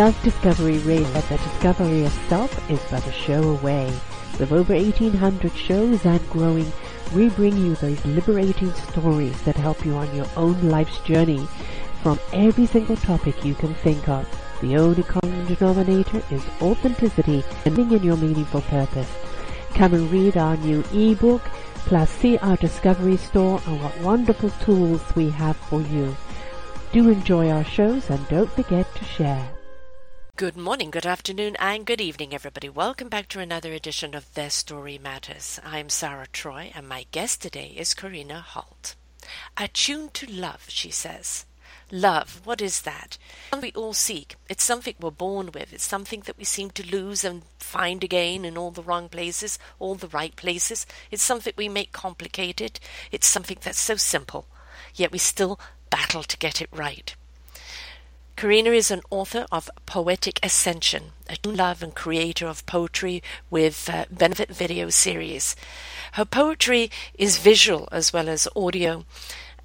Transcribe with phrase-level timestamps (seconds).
[0.00, 3.84] self-discovery radio that the discovery of self is but a show away.
[4.38, 6.72] With over 1800 shows and growing,
[7.14, 11.46] we bring you those liberating stories that help you on your own life's journey
[12.02, 14.26] from every single topic you can think of.
[14.62, 19.12] The only common denominator is authenticity and living in your meaningful purpose.
[19.74, 21.42] Come and read our new ebook,
[21.84, 26.16] plus see our discovery store and what wonderful tools we have for you.
[26.90, 29.46] Do enjoy our shows and don't forget to share.
[30.40, 32.70] Good morning, good afternoon, and good evening, everybody.
[32.70, 35.60] Welcome back to another edition of Their Story Matters.
[35.62, 38.94] I'm Sarah Troy, and my guest today is Korrine Holt.
[39.58, 41.44] Attuned to love, she says.
[41.90, 43.18] Love, what is that?
[43.60, 44.36] We all seek.
[44.48, 45.74] It's something we're born with.
[45.74, 49.58] It's something that we seem to lose and find again in all the wrong places,
[49.78, 50.86] all the right places.
[51.10, 52.80] It's something we make complicated.
[53.12, 54.46] It's something that's so simple,
[54.94, 57.14] yet we still battle to get it right.
[58.40, 64.06] Korrine is an author of Poetic Ascension, a love and creator of poetry with uh,
[64.10, 65.54] benefit video series.
[66.12, 69.04] Her poetry is visual as well as audio,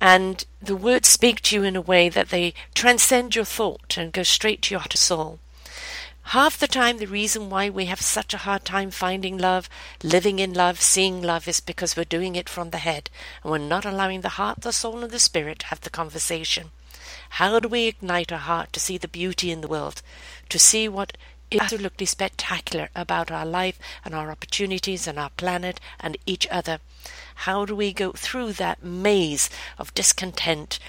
[0.02, 4.12] and the words speak to you in a way that they transcend your thought and
[4.12, 5.40] go straight to your heart and soul.
[6.36, 9.70] Half the time, the reason why we have such a hard time finding love,
[10.04, 13.10] living in love, seeing love is because we're doing it from the head
[13.42, 16.72] and we're not allowing the heart, the soul, and the spirit to have the conversation.
[17.36, 20.02] How do we ignite our heart to see the beauty in the world,
[20.48, 21.18] to see what
[21.52, 26.80] is absolutely spectacular about our life and our opportunities and our planet and each other?
[27.44, 30.80] How do we go through that maze of discontent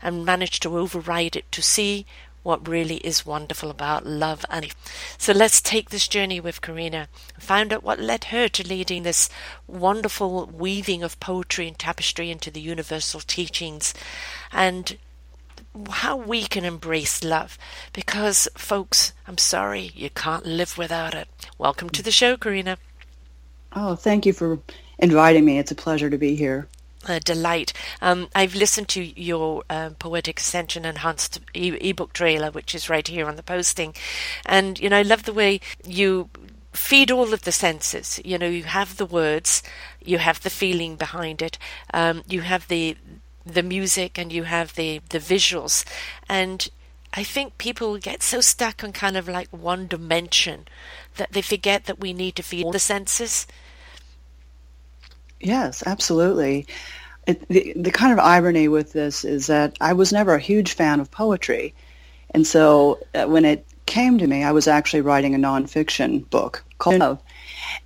[0.00, 2.06] and manage to override it to see
[2.44, 4.72] what really is wonderful about love and
[5.18, 9.02] so let's take this journey with Korrine and find out what led her to leading
[9.02, 9.28] this
[9.66, 13.92] wonderful weaving of poetry and tapestry into the universal teachings
[14.52, 14.96] and
[15.90, 17.58] how we can embrace love
[17.92, 21.28] because folks i'm sorry you can't live without it
[21.58, 22.76] welcome to the show korrine
[23.72, 24.58] oh thank you for
[24.98, 26.68] inviting me it's a pleasure to be here
[27.08, 27.72] a delight.
[28.02, 33.06] Um, I've listened to your uh, Poetic Ascension Enhanced e- ebook trailer, which is right
[33.06, 33.94] here on the posting.
[34.44, 36.30] And, you know, I love the way you
[36.72, 38.20] feed all of the senses.
[38.24, 39.62] You know, you have the words,
[40.04, 41.58] you have the feeling behind it,
[41.94, 42.96] um, you have the
[43.46, 45.84] the music and you have the the visuals
[46.28, 46.68] and
[47.16, 50.68] I think people get so stuck on kind of like one dimension
[51.16, 53.46] that they forget that we need to feel the senses.
[55.40, 56.66] Yes, absolutely.
[57.26, 60.74] It, the, the kind of irony with this is that I was never a huge
[60.74, 61.74] fan of poetry.
[62.30, 66.64] And so uh, when it came to me, I was actually writing a nonfiction book
[66.78, 67.22] called Love.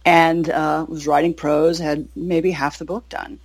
[0.05, 3.39] And uh, was writing prose, had maybe half the book done.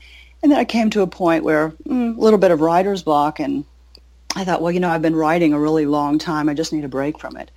[0.46, 3.40] And then I came to a point where mm, a little bit of writer's block,
[3.40, 3.66] and
[4.36, 6.50] I thought, well, you know, I've been writing a really long time.
[6.50, 7.50] I just need a break from it.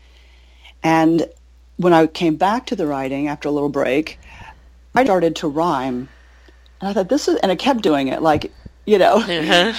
[0.82, 1.28] And
[1.76, 4.18] when I came back to the writing after a little break,
[4.94, 6.08] I started to rhyme.
[6.80, 8.50] And I thought, this is, and I kept doing it, like,
[8.86, 9.74] you know, uh-huh.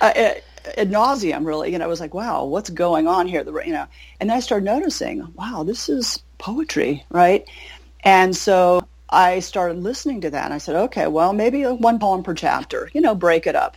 [0.00, 0.42] ad
[0.90, 1.74] nauseum, really.
[1.74, 3.44] And I was like, wow, what's going on here?
[3.44, 3.86] The, you know,
[4.20, 7.46] and then I started noticing, wow, this is poetry, right?
[8.02, 12.22] And so I started listening to that and I said, okay, well, maybe one poem
[12.22, 13.76] per chapter, you know, break it up.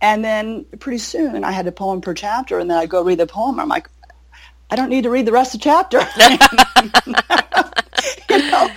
[0.00, 3.18] And then pretty soon I had a poem per chapter and then I'd go read
[3.18, 3.60] the poem.
[3.60, 3.88] I'm like,
[4.70, 5.98] I don't need to read the rest of the chapter.
[8.30, 8.68] you know,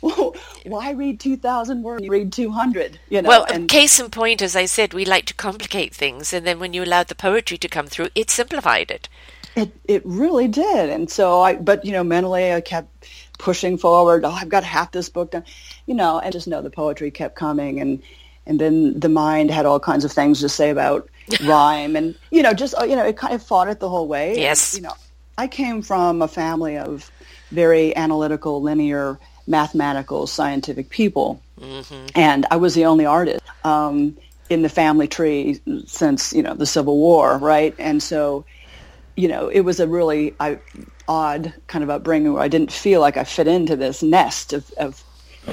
[0.00, 0.34] well,
[0.64, 2.08] why read 2,000 words?
[2.08, 3.28] Read 200, you know.
[3.28, 6.32] Well, and case in point, as I said, we like to complicate things.
[6.32, 9.08] And then when you allowed the poetry to come through, it simplified it.
[9.56, 10.90] It, it really did.
[10.90, 13.06] And so I, but, you know, mentally I kept
[13.38, 14.24] pushing forward.
[14.24, 15.44] Oh, I've got half this book done,
[15.86, 18.02] you know, and just know the poetry kept coming, and
[18.46, 21.08] and then the mind had all kinds of things to say about
[21.44, 24.38] rhyme, and you know, just you know, it kind of fought it the whole way.
[24.38, 24.94] Yes, you know,
[25.38, 27.10] I came from a family of
[27.50, 32.06] very analytical, linear, mathematical, scientific people, mm-hmm.
[32.14, 33.42] and I was the only artist.
[33.64, 34.16] Um,
[34.50, 37.74] in the family tree since you know the Civil War, right?
[37.78, 38.44] And so,
[39.16, 40.58] you know, it was a really I
[41.08, 44.70] odd kind of upbringing where I didn't feel like I fit into this nest of,
[44.72, 45.02] of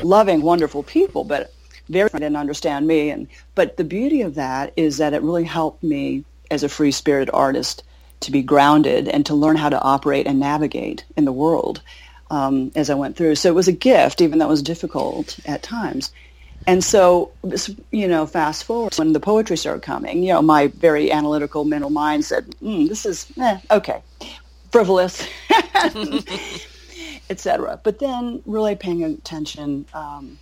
[0.03, 1.53] loving, wonderful people, but
[1.89, 3.09] very didn't understand me.
[3.09, 6.91] And but the beauty of that is that it really helped me as a free
[6.91, 7.83] spirited artist
[8.21, 11.81] to be grounded and to learn how to operate and navigate in the world
[12.29, 13.35] um, as I went through.
[13.35, 16.11] So it was a gift, even though it was difficult at times.
[16.67, 17.31] And so,
[17.89, 21.89] you know, fast forward when the poetry started coming, you know, my very analytical mental
[21.89, 24.03] mind said, mm, "This is eh, okay
[24.71, 25.27] frivolous,
[27.29, 27.79] etc.
[27.83, 30.39] But then really paying attention, um,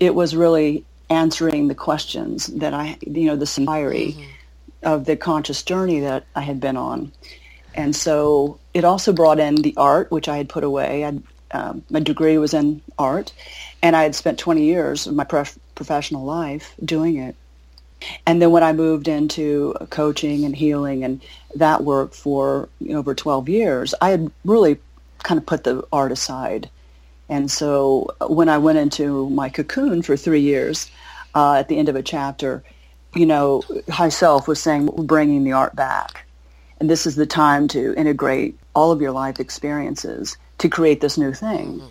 [0.00, 4.22] it was really answering the questions that I, you know, the inquiry mm-hmm.
[4.82, 7.12] of the conscious journey that I had been on.
[7.74, 11.04] And so it also brought in the art, which I had put away.
[11.04, 13.32] I'd, um, my degree was in art,
[13.82, 17.36] and I had spent 20 years of my prof- professional life doing it.
[18.26, 21.20] And then when I moved into coaching and healing and
[21.54, 24.78] that work for you know, over 12 years, I had really
[25.22, 26.68] kind of put the art aside.
[27.28, 30.90] And so when I went into my cocoon for three years,
[31.34, 32.62] uh, at the end of a chapter,
[33.14, 36.26] you know, High Self was saying, we're bringing the art back.
[36.80, 41.16] And this is the time to integrate all of your life experiences to create this
[41.16, 41.78] new thing.
[41.78, 41.86] Mm-hmm.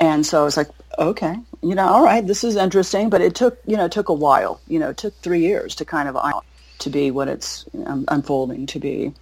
[0.00, 0.68] And so I was like,
[0.98, 4.08] okay, you know, all right, this is interesting, but it took, you know, it took
[4.08, 4.60] a while.
[4.66, 6.16] You know, it took three years to kind of
[6.78, 7.64] to be what it's
[8.08, 9.12] unfolding to be.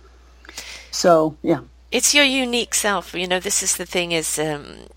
[0.90, 1.60] So, yeah.
[1.92, 3.14] It's your unique self.
[3.14, 4.88] You know, this is the thing is um,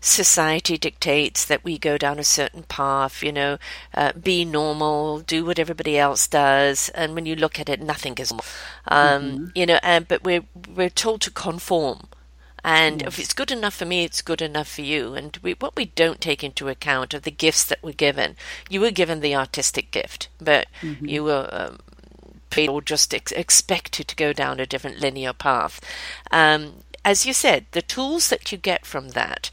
[0.00, 3.58] society dictates that we go down a certain path, you know,
[3.94, 6.88] uh, be normal, do what everybody else does.
[6.90, 8.40] And when you look at it, nothing is, um,
[8.88, 9.46] mm-hmm.
[9.54, 10.44] you know, uh, but we're,
[10.74, 12.08] we're told to conform.
[12.62, 13.08] And yes.
[13.08, 15.14] if it's good enough for me, it's good enough for you.
[15.14, 18.36] And we, what we don't take into account are the gifts that we're given.
[18.68, 21.06] You were given the artistic gift, but mm-hmm.
[21.06, 21.78] you were um,
[22.68, 25.80] or just ex- expected to go down a different linear path.
[26.30, 29.50] Um, as you said, the tools that you get from that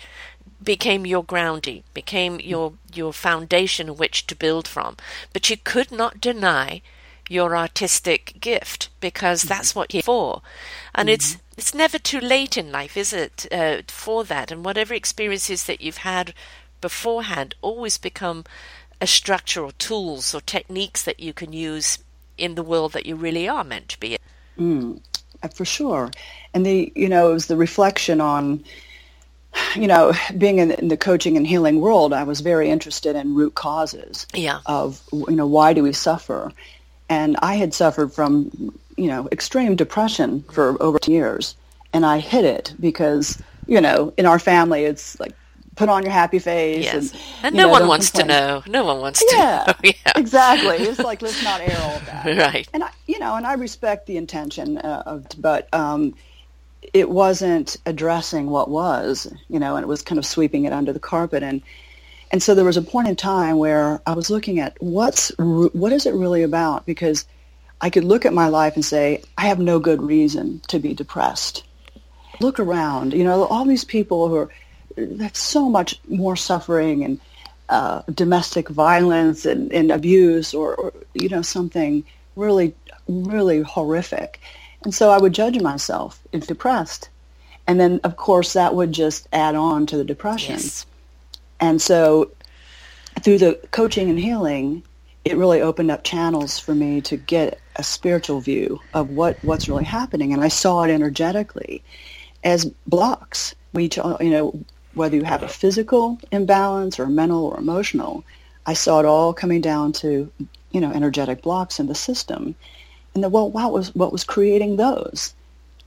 [0.61, 4.97] became your grounding, became your your foundation on which to build from.
[5.31, 6.81] But you could not deny
[7.29, 9.49] your artistic gift because mm-hmm.
[9.49, 10.41] that's what you're for,
[10.97, 11.13] and mm-hmm.
[11.13, 14.51] it's it's never too late in life, is it, uh, for that?
[14.51, 16.33] And whatever experiences that you've had
[16.81, 18.43] beforehand always become
[19.01, 21.99] a structure or tools or techniques that you can use
[22.37, 24.17] in the world that you really are meant to be.
[24.59, 25.01] Mm,
[25.53, 26.11] for sure.
[26.53, 28.63] And the, you know, it was the reflection on,
[29.75, 33.33] you know, being in, in the coaching and healing world, I was very interested in
[33.33, 34.59] root causes yeah.
[34.65, 36.51] of, you know, why do we suffer?
[37.09, 41.55] And I had suffered from, you know, extreme depression for over years.
[41.93, 45.33] And I hid it because, you know, in our family, it's like
[45.75, 46.83] put on your happy face.
[46.83, 47.11] Yes.
[47.11, 48.27] And, and no know, one wants complain.
[48.27, 48.63] to know.
[48.67, 49.77] No one wants yeah, to know.
[50.05, 50.77] yeah, exactly.
[50.77, 52.25] It's like, let's not air all that.
[52.37, 52.67] Right.
[52.73, 56.13] And, I, you know, and I respect the intention, uh, of, but um,
[56.93, 60.91] it wasn't addressing what was, you know, and it was kind of sweeping it under
[60.91, 61.43] the carpet.
[61.43, 61.61] And,
[62.31, 65.93] and so there was a point in time where I was looking at what's, what
[65.93, 66.85] is it really about?
[66.85, 67.25] Because
[67.79, 70.93] I could look at my life and say, I have no good reason to be
[70.93, 71.63] depressed.
[72.39, 74.49] Look around, you know, all these people who are
[74.97, 77.19] that's so much more suffering and
[77.69, 82.03] uh, domestic violence and, and abuse or, or, you know, something
[82.35, 82.73] really,
[83.07, 84.39] really horrific.
[84.83, 87.09] And so I would judge myself if depressed.
[87.67, 90.55] And then, of course, that would just add on to the depression.
[90.55, 90.85] Yes.
[91.59, 92.31] And so
[93.21, 94.83] through the coaching and healing,
[95.27, 99.67] it really opened up channels for me to get a spiritual view of what, what's
[99.67, 100.31] really happening.
[100.31, 101.83] And I saw it energetically
[102.45, 103.53] as blocks.
[103.73, 103.89] We,
[104.21, 104.57] you know,
[104.93, 108.23] whether you have a physical imbalance or mental or emotional,
[108.65, 110.31] I saw it all coming down to,
[110.71, 112.55] you know, energetic blocks in the system.
[113.13, 115.33] And the, well, what was, what was creating those?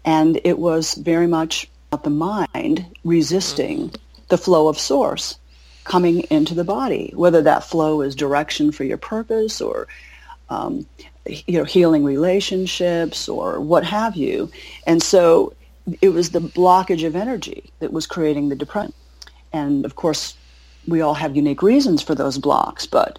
[0.04, 1.66] And it was very much
[2.02, 4.22] the mind resisting mm-hmm.
[4.28, 5.38] the flow of source
[5.84, 9.88] coming into the body, whether that flow is direction for your purpose or,
[10.48, 10.86] um,
[11.26, 14.50] you know, healing relationships or what have you.
[14.86, 15.54] And so
[16.00, 18.92] it was the blockage of energy that was creating the depression.
[19.52, 20.36] And of course,
[20.86, 23.18] we all have unique reasons for those blocks, but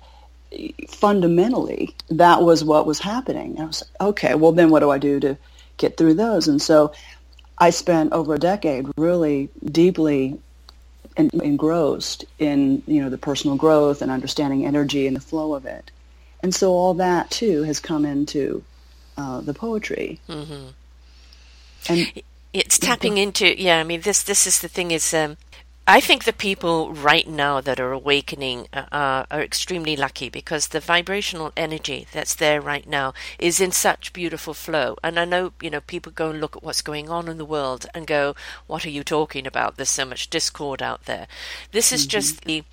[0.88, 3.60] fundamentally, that was what was happening.
[3.60, 5.38] I was like, okay, well then what do I do to
[5.78, 6.48] get through those?
[6.48, 6.92] And so
[7.58, 10.40] I spent over a decade really deeply
[11.18, 15.92] engrossed in you know the personal growth and understanding energy and the flow of it.
[16.44, 18.64] And so all that too has come into
[19.18, 20.20] uh, the poetry.
[20.28, 20.68] Mm-hmm.
[21.90, 23.80] And it's tapping into yeah.
[23.80, 25.14] I mean this this is the thing is.
[25.14, 25.38] Um,
[25.88, 30.80] I think the people right now that are awakening uh, are extremely lucky because the
[30.80, 34.98] vibrational energy that's there right now is in such beautiful flow.
[35.04, 37.46] And I know, you know, people go and look at what's going on in the
[37.46, 38.36] world and go,
[38.68, 39.76] what are you talking about?
[39.76, 41.28] There's so much discord out there.
[41.72, 42.10] This is mm-hmm.
[42.10, 42.64] just the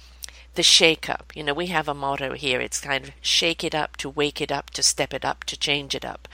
[0.55, 1.33] the shake up.
[1.37, 2.61] You know, we have a motto here.
[2.61, 5.57] It's kind of shake it up to wake it up to step it up to
[5.57, 6.27] change it up.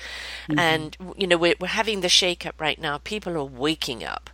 [0.48, 0.58] Mm-hmm.
[0.58, 2.98] And, you know, we're, we're having the shake up right now.
[2.98, 4.30] People are waking up.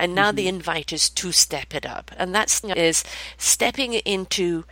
[0.00, 0.36] And now mm-hmm.
[0.36, 2.10] the invite is to step it up.
[2.16, 3.04] And that's is
[3.36, 4.64] stepping into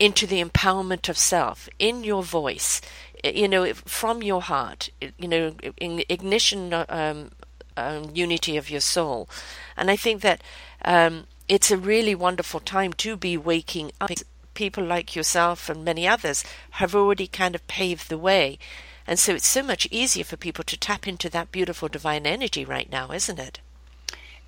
[0.00, 2.80] into the empowerment of self in your voice,
[3.24, 7.30] you know, from your heart, you know, in ignition, um,
[7.76, 9.28] um, unity of your soul.
[9.76, 10.42] And I think that
[10.84, 14.10] um, it's a really wonderful time to be waking up.
[14.54, 18.58] People like yourself and many others have already kind of paved the way.
[19.06, 22.64] And so it's so much easier for people to tap into that beautiful divine energy
[22.64, 23.60] right now, isn't it?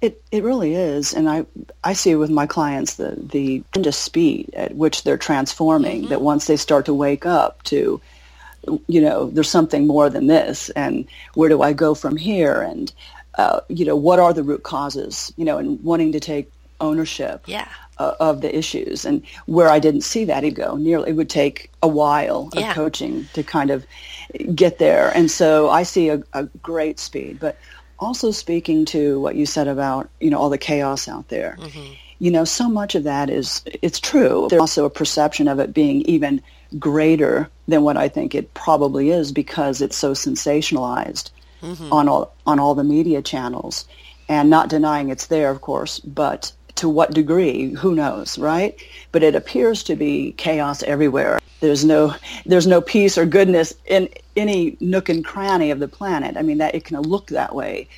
[0.00, 1.44] It it really is, and I
[1.84, 6.02] I see with my clients the the tremendous speed at which they're transforming.
[6.02, 6.10] Mm-hmm.
[6.10, 8.00] That once they start to wake up to,
[8.86, 12.62] you know, there's something more than this, and where do I go from here?
[12.62, 12.90] And
[13.36, 15.34] uh, you know, what are the root causes?
[15.36, 17.42] You know, and wanting to take ownership.
[17.46, 17.68] Yeah.
[17.98, 21.70] Uh, of the issues and where I didn't see that ego nearly it would take
[21.82, 23.84] a while of coaching to kind of
[24.54, 27.58] get there and so I see a, a great speed but
[28.00, 31.56] also speaking to what you said about you know all the chaos out there.
[31.60, 31.92] Mm-hmm.
[32.18, 34.46] you know so much of that is it's true.
[34.48, 36.42] There's also a perception of it being even
[36.78, 41.30] greater than what i think it probably is because it's so sensationalized
[41.62, 41.92] mm-hmm.
[41.92, 43.86] on all on all the media channels.
[44.28, 48.74] And not denying it's there of course but to what degree who knows right?
[49.12, 51.40] But it appears to be chaos everywhere.
[51.60, 52.14] There's no
[52.46, 54.08] there's no peace or goodness in
[54.40, 56.36] any nook and cranny of the planet.
[56.36, 57.88] I mean that it can look that way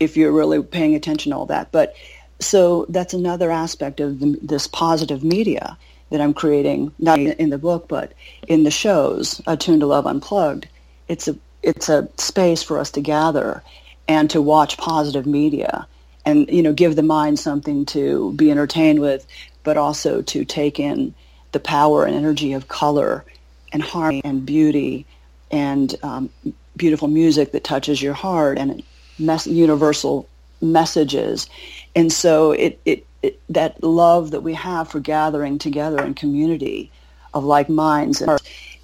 [0.00, 1.70] if you're really paying attention to all that.
[1.70, 1.94] But
[2.40, 5.76] so that's another aspect of the, this positive media
[6.10, 8.12] that I'm creating, not in the book, but
[8.48, 10.66] in the shows, Attuned to Love Unplugged.
[11.06, 13.62] It's a it's a space for us to gather
[14.08, 15.86] and to watch positive media
[16.24, 19.26] and you know give the mind something to be entertained with,
[19.62, 21.14] but also to take in
[21.52, 23.24] the power and energy of color
[23.72, 25.06] and harmony and beauty
[25.50, 26.30] and um,
[26.76, 28.82] beautiful music that touches your heart and
[29.18, 30.28] mes- universal
[30.60, 31.48] messages.
[31.94, 36.90] And so it, it, it, that love that we have for gathering together in community
[37.34, 38.22] of like minds,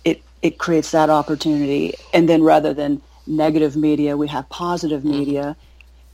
[0.04, 1.94] it, it creates that opportunity.
[2.12, 5.18] And then rather than negative media, we have positive mm-hmm.
[5.18, 5.56] media.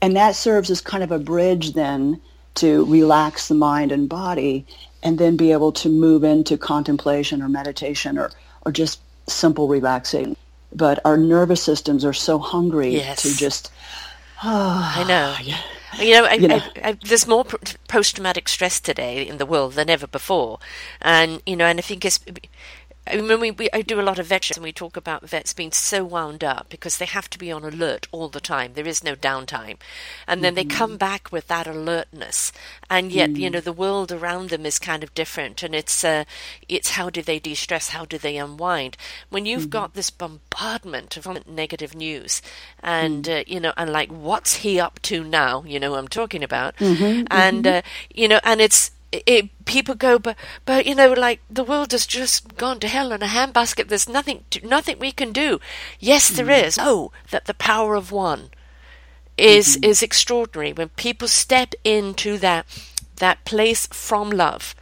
[0.01, 2.19] And that serves as kind of a bridge then
[2.55, 4.65] to relax the mind and body
[5.01, 8.31] and then be able to move into contemplation or meditation or,
[8.65, 10.35] or just simple relaxing.
[10.75, 13.23] But our nervous systems are so hungry yes.
[13.23, 13.71] to just.
[14.43, 15.35] Oh, I know.
[15.43, 15.59] Yeah.
[15.99, 16.55] You know, I, you know.
[16.55, 17.45] I, I, there's more
[17.87, 20.57] post-traumatic stress today in the world than ever before,
[20.99, 22.19] and you know, and I think it's
[23.05, 25.53] I mean, we, we I do a lot of vets and we talk about vets
[25.53, 28.73] being so wound up because they have to be on alert all the time.
[28.73, 29.77] There is no downtime.
[30.27, 30.69] And then mm-hmm.
[30.69, 32.53] they come back with that alertness.
[32.89, 33.39] And yet, mm-hmm.
[33.41, 35.63] you know, the world around them is kind of different.
[35.63, 36.23] And it's, uh,
[36.69, 37.89] it's how do they de-stress?
[37.89, 38.95] How do they unwind?
[39.29, 39.69] When you've mm-hmm.
[39.69, 42.41] got this bombardment of negative news
[42.81, 43.41] and, mm.
[43.41, 45.63] uh, you know, and like, what's he up to now?
[45.67, 46.77] You know I'm talking about.
[46.77, 47.27] Mm-hmm.
[47.29, 47.77] And, mm-hmm.
[47.77, 47.81] uh,
[48.13, 52.05] you know, and it's, it, people go, but but you know, like the world has
[52.05, 53.87] just gone to hell in a handbasket.
[53.87, 55.59] There's nothing, to, nothing we can do.
[55.99, 56.63] Yes, there mm.
[56.63, 56.77] is.
[56.79, 58.49] Oh, that the power of one
[59.37, 59.89] is mm-hmm.
[59.91, 62.65] is extraordinary when people step into that
[63.17, 64.75] that place from love.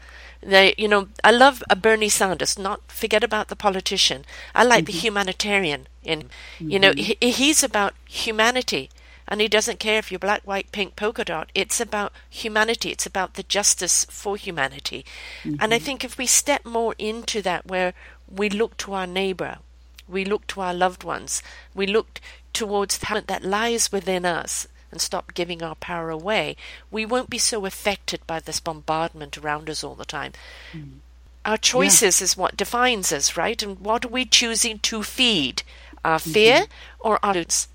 [0.43, 2.57] They, you know, I love a Bernie Sanders.
[2.57, 4.25] Not forget about the politician.
[4.55, 4.93] I like mm-hmm.
[4.93, 5.87] the humanitarian.
[6.03, 7.13] In you know, mm-hmm.
[7.21, 8.89] he, he's about humanity
[9.31, 11.49] and he doesn't care if you're black, white, pink, polka dot.
[11.55, 12.91] It's about humanity.
[12.91, 15.05] It's about the justice for humanity.
[15.43, 15.55] Mm-hmm.
[15.61, 15.85] And I mm-hmm.
[15.85, 17.93] think if we step more into that, where
[18.29, 19.59] we look to our neighbor,
[20.05, 21.41] we look to our loved ones,
[21.73, 22.19] we look
[22.51, 26.57] towards the talent that lies within us, and stop giving our power away,
[26.91, 30.33] we won't be so affected by this bombardment around us all the time.
[30.73, 30.97] Mm.
[31.45, 32.25] Our choices yeah.
[32.25, 33.63] is what defines us, right?
[33.63, 35.63] And what are we choosing to feed?
[36.03, 37.07] Our fear mm-hmm.
[37.07, 37.69] or our roots?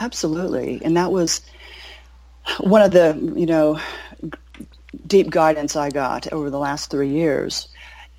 [0.00, 0.80] Absolutely.
[0.84, 1.40] And that was
[2.60, 3.80] one of the, you know,
[5.06, 7.68] deep guidance I got over the last three years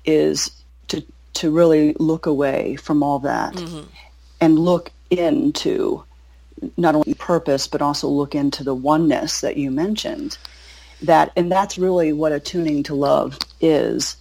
[0.04, 0.50] is
[0.88, 1.02] to,
[1.34, 3.86] to really look away from all that mm-hmm.
[4.40, 6.04] and look into
[6.76, 10.36] not only purpose, but also look into the oneness that you mentioned.
[11.02, 14.16] That, and that's really what attuning to love is.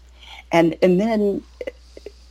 [0.51, 1.43] And, and then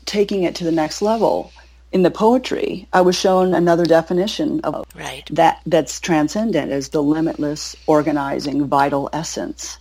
[0.06, 1.52] taking it to the next level
[1.92, 5.28] in the poetry, I was shown another definition of right.
[5.32, 9.78] that that's transcendent as the limitless, organizing, vital essence.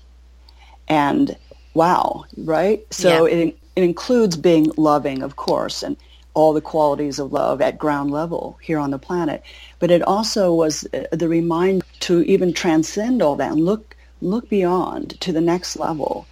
[0.88, 1.36] And
[1.74, 2.82] wow, right?
[2.92, 3.38] So yeah.
[3.38, 5.98] it it includes being loving, of course, and
[6.34, 9.44] all the qualities of love at ground level here on the planet.
[9.80, 14.50] But it also was uh, the reminder to even transcend all that and look look
[14.50, 16.26] beyond to the next level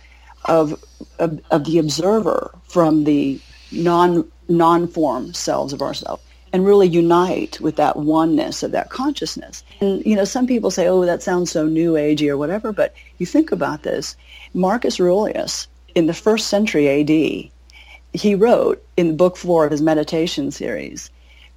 [0.45, 0.81] of
[1.19, 3.39] of, of the observer from the
[3.75, 6.23] non non-form selves of ourselves
[6.55, 9.61] and really unite with that oneness of that consciousness.
[9.81, 12.93] And, you know, some people say, oh, that sounds so new agey or whatever, but
[13.17, 14.15] you think about this.
[14.53, 17.51] Marcus Aurelius, in the first century AD,
[18.13, 21.09] he wrote in book four of his meditation series,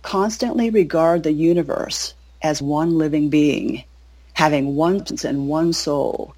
[0.02, 3.84] constantly regard the universe as one living being,
[4.32, 6.34] having one and one soul,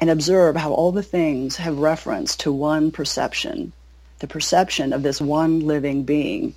[0.00, 3.72] and observe how all the things have reference to one perception
[4.18, 6.54] the perception of this one living being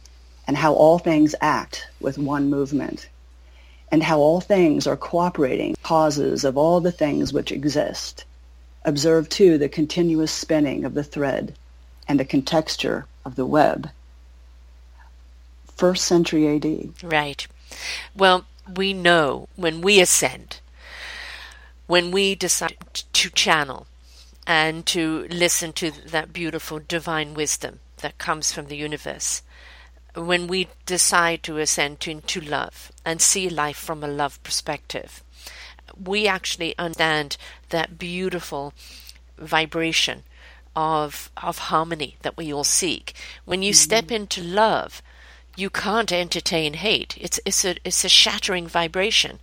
[0.48, 3.10] and how all things act with one movement
[3.92, 8.24] and how all things are cooperating causes of all the things which exist.
[8.86, 11.56] Observe too the continuous spinning of the thread
[12.08, 13.90] and the contexture of the web.
[15.76, 17.04] First century AD.
[17.04, 17.48] Right.
[18.16, 20.60] Well, we know when we ascend,
[21.88, 22.78] when we decide
[23.14, 23.88] to channel
[24.50, 29.44] and to listen to that beautiful divine wisdom that comes from the universe,
[30.16, 35.24] when we decide to ascend into love and see life from a love perspective,
[36.04, 37.38] we actually understand
[37.70, 38.74] that beautiful
[39.38, 40.24] vibration
[40.76, 43.14] of of harmony that we all seek.
[43.46, 43.90] When you mm-hmm.
[43.90, 45.04] step into love,
[45.56, 47.16] you can't entertain hate.
[47.22, 49.42] It's it's a it's a shattering vibration.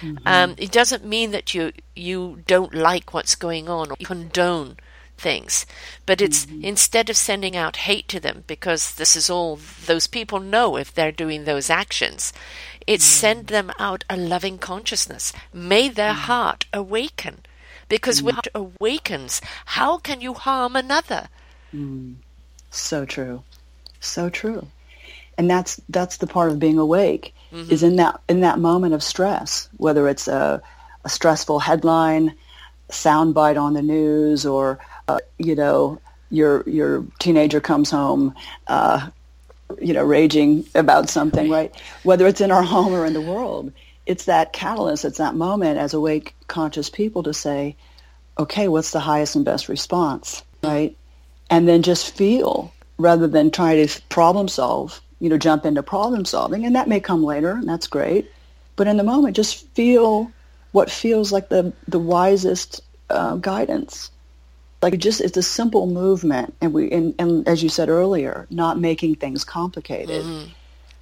[0.00, 0.26] Mm-hmm.
[0.26, 4.76] Um, it doesn't mean that you you don't like what's going on or condone
[5.16, 5.66] things,
[6.06, 6.64] but it's mm-hmm.
[6.64, 10.94] instead of sending out hate to them because this is all those people know if
[10.94, 12.32] they're doing those actions,
[12.86, 13.20] it's mm-hmm.
[13.20, 15.32] send them out a loving consciousness.
[15.52, 16.20] May their mm-hmm.
[16.32, 17.40] heart awaken,
[17.88, 18.58] because when mm-hmm.
[18.64, 21.28] it awakens, how can you harm another?
[21.74, 22.16] Mm.
[22.70, 23.42] So true,
[23.98, 24.68] so true
[25.38, 27.70] and that's that's the part of being awake mm-hmm.
[27.70, 30.62] is in that in that moment of stress whether it's a,
[31.04, 32.34] a stressful headline
[32.90, 34.78] soundbite on the news or
[35.08, 36.00] uh, you know
[36.30, 38.34] your your teenager comes home
[38.66, 39.08] uh,
[39.80, 41.74] you know raging about something right?
[42.02, 43.72] Whether it's in our home or in the world
[44.06, 47.76] it's that catalyst it's that moment as awake conscious people to say
[48.38, 50.42] okay what's the highest and best response?
[50.62, 50.96] Right?
[51.50, 56.24] And then just feel rather than try to problem solve you know, jump into problem
[56.24, 58.30] solving, and that may come later, and that's great.
[58.76, 60.30] But in the moment, just feel
[60.72, 64.10] what feels like the the wisest uh, guidance.
[64.80, 68.46] Like it just it's a simple movement, and we and, and as you said earlier,
[68.50, 70.24] not making things complicated.
[70.24, 70.52] Mm-hmm.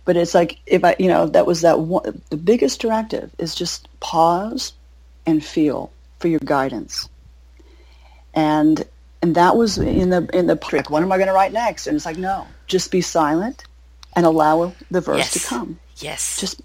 [0.06, 2.22] But it's like if I, you know, that was that one.
[2.30, 4.72] The biggest directive is just pause
[5.26, 7.08] and feel for your guidance.
[8.32, 8.86] And
[9.20, 10.88] and that was in the in the trick.
[10.88, 11.86] What am I going to write next?
[11.86, 13.66] And it's like no, just be silent
[14.16, 15.32] and allow the verse yes.
[15.34, 15.78] to come.
[15.98, 16.40] Yes.
[16.40, 16.62] Just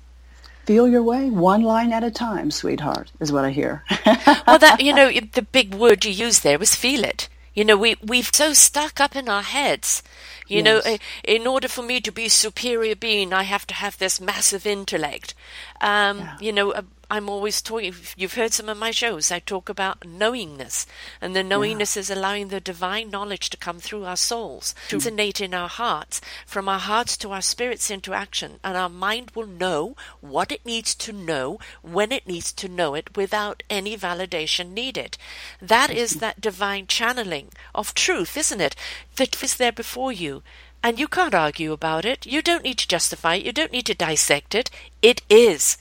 [0.65, 3.83] feel your way one line at a time, sweetheart, is what I hear.
[4.47, 7.27] well, that, you know, the big word you used there was feel it.
[7.53, 10.01] You know, we, we've so stuck up in our heads.
[10.47, 10.85] You yes.
[10.85, 14.65] know, in order for me to be superior being, I have to have this massive
[14.65, 15.33] intellect.
[15.81, 16.37] Um, yeah.
[16.39, 16.73] You know,
[17.11, 20.87] I'm always talking, you've heard some of my shows, I talk about knowingness.
[21.19, 21.99] And the knowingness yeah.
[21.99, 26.21] is allowing the divine knowledge to come through our souls, to resonate in our hearts,
[26.45, 28.61] from our hearts to our spirits into action.
[28.63, 32.95] And our mind will know what it needs to know when it needs to know
[32.95, 35.17] it without any validation needed.
[35.61, 38.73] That is that divine channeling of truth, isn't it?
[39.17, 40.43] That is there before you.
[40.81, 42.25] And you can't argue about it.
[42.25, 43.45] You don't need to justify it.
[43.45, 44.71] You don't need to dissect it.
[45.01, 45.77] It is.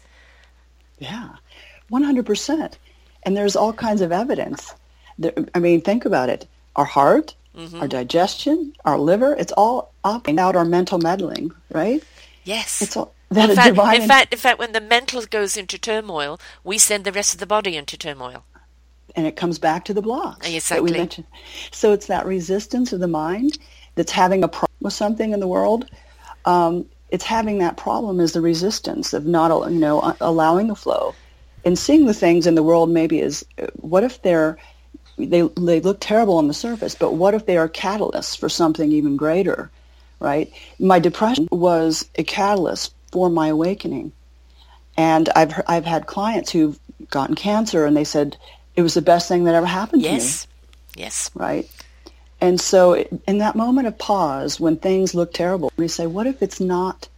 [1.00, 1.30] Yeah,
[1.90, 2.74] 100%.
[3.24, 4.74] And there's all kinds of evidence.
[5.54, 6.46] I mean, think about it.
[6.76, 7.80] Our heart, mm-hmm.
[7.80, 12.02] our digestion, our liver, it's all up and out our mental meddling, right?
[12.44, 12.80] Yes.
[12.80, 15.78] It's all that in fact, divine in fact, in fact, when the mental goes into
[15.78, 18.44] turmoil, we send the rest of the body into turmoil.
[19.16, 20.90] And it comes back to the blocks exactly.
[20.90, 21.26] that we mentioned.
[21.72, 23.58] So it's that resistance of the mind
[23.94, 25.86] that's having a problem with something in the world.
[26.44, 31.14] Um, it's having that problem is the resistance of not, you know, allowing the flow
[31.64, 33.44] and seeing the things in the world maybe is
[33.76, 34.58] what if they're
[35.18, 38.90] they they look terrible on the surface, but what if they are catalysts for something
[38.92, 39.70] even greater,
[40.18, 40.50] right?
[40.78, 44.12] My depression was a catalyst for my awakening,
[44.96, 46.78] and I've I've had clients who've
[47.10, 48.36] gotten cancer, and they said
[48.76, 50.10] it was the best thing that ever happened yes.
[50.10, 50.22] to me.
[50.22, 50.46] Yes.
[50.96, 51.30] Yes.
[51.34, 51.68] Right.
[52.40, 52.94] And so
[53.26, 57.08] in that moment of pause, when things look terrible, we say, what if it's not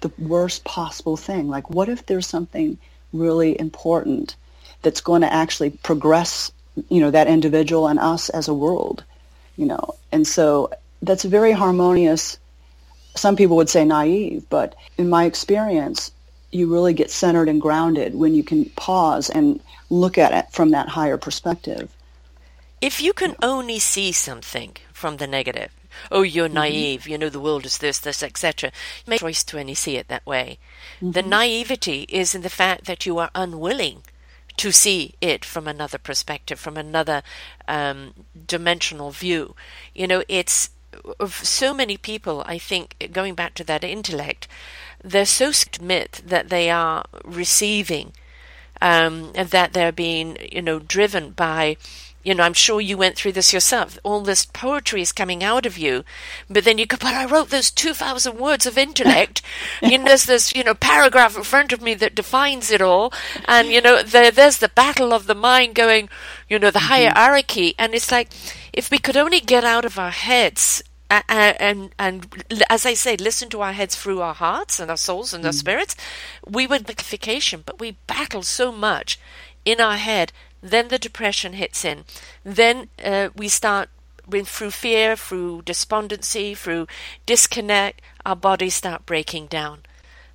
[0.00, 1.48] the worst possible thing?
[1.48, 2.78] Like, what if there's something
[3.12, 4.36] really important
[4.82, 6.50] that's going to actually progress,
[6.88, 9.04] you know, that individual and us as a world,
[9.56, 9.94] you know?
[10.12, 12.38] And so that's very harmonious.
[13.16, 16.10] Some people would say naive, but in my experience,
[16.52, 20.70] you really get centered and grounded when you can pause and look at it from
[20.70, 21.90] that higher perspective.
[22.80, 25.70] If you can only see something from the negative,
[26.10, 26.54] oh, you're mm-hmm.
[26.54, 28.72] naive, you know, the world is this, this, etc.,
[29.06, 30.58] make a choice to only see it that way.
[30.96, 31.12] Mm-hmm.
[31.12, 34.02] The naivety is in the fact that you are unwilling
[34.56, 37.22] to see it from another perspective, from another
[37.68, 38.12] um,
[38.46, 39.54] dimensional view.
[39.94, 40.70] You know, it's
[41.18, 44.48] of so many people, I think, going back to that intellect,
[45.02, 48.12] they're so admit that they are receiving
[48.82, 51.76] um, and that they're being, you know, driven by
[52.22, 53.98] you know, I'm sure you went through this yourself.
[54.02, 56.04] All this poetry is coming out of you,
[56.48, 59.40] but then you go, but I wrote those 2,000 words of intellect.
[59.82, 63.12] you know, there's this, you know, paragraph in front of me that defines it all.
[63.46, 66.08] And, you know, there, there's the battle of the mind going,
[66.48, 66.88] you know, the mm-hmm.
[67.14, 67.74] hierarchy.
[67.78, 68.28] And it's like,
[68.72, 73.16] if we could only get out of our heads and, and, and as I say,
[73.16, 75.48] listen to our heads through our hearts and our souls and mm.
[75.48, 75.96] our spirits,
[76.46, 79.18] we would magnification, but we battle so much
[79.64, 82.04] in our head then the depression hits in.
[82.44, 83.88] Then uh, we start
[84.44, 86.86] through fear, through despondency, through
[87.26, 89.80] disconnect, our bodies start breaking down.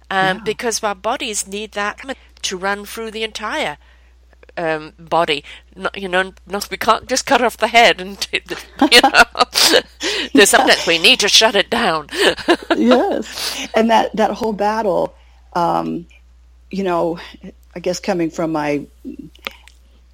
[0.09, 0.43] Um, yeah.
[0.43, 2.01] Because our bodies need that
[2.43, 3.77] to run through the entire
[4.57, 5.43] um, body.
[5.75, 9.23] Not, you know, not we can't just cut off the head and you know.
[10.33, 12.07] There's sometimes we need to shut it down.
[12.75, 15.15] yes, and that that whole battle,
[15.53, 16.05] um,
[16.69, 17.19] you know,
[17.75, 18.85] I guess coming from my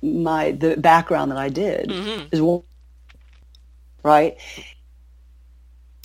[0.01, 2.27] my the background that I did mm-hmm.
[2.31, 2.63] is one,
[4.03, 4.37] right.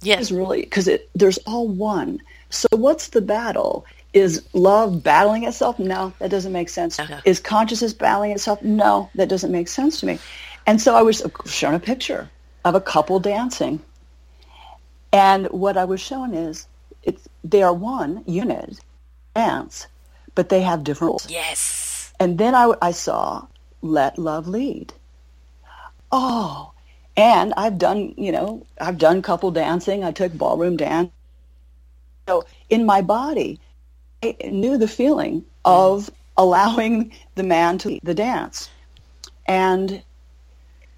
[0.02, 2.20] Yes, is really because it there's all one.
[2.50, 3.86] So what's the battle?
[4.12, 5.78] Is love battling itself?
[5.78, 6.98] No, that doesn't make sense.
[6.98, 7.20] Uh-huh.
[7.24, 8.62] Is consciousness battling itself?
[8.62, 10.18] No, that doesn't make sense to me.
[10.66, 12.30] And so I was shown a picture
[12.64, 13.80] of a couple dancing.
[15.12, 16.66] And what I was shown is
[17.02, 18.78] it's they are one unit
[19.34, 19.86] dance,
[20.34, 21.30] but they have different roles.
[21.30, 22.12] Yes.
[22.18, 23.46] And then I, I saw
[23.82, 24.92] let love lead.
[26.12, 26.72] Oh,
[27.16, 30.04] and I've done, you know, I've done couple dancing.
[30.04, 31.10] I took ballroom dance.
[32.28, 33.60] So in my body,
[34.22, 38.68] I knew the feeling of allowing the man to lead the dance.
[39.46, 40.02] And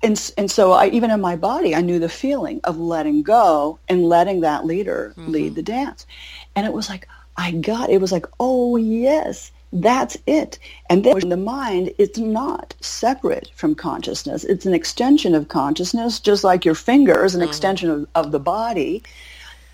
[0.03, 3.81] and, and so I, even in my body, I knew the feeling of letting go
[3.89, 5.33] and letting that leader mm-hmm.
[5.33, 6.07] lead the dance.
[6.55, 10.59] And it was like, I got, it was like, oh yes, that's it.
[10.89, 14.45] And then the mind, it's not separate from consciousness.
[14.45, 17.49] It's an extension of consciousness, just like your finger is an mm.
[17.49, 19.03] extension of, of the body.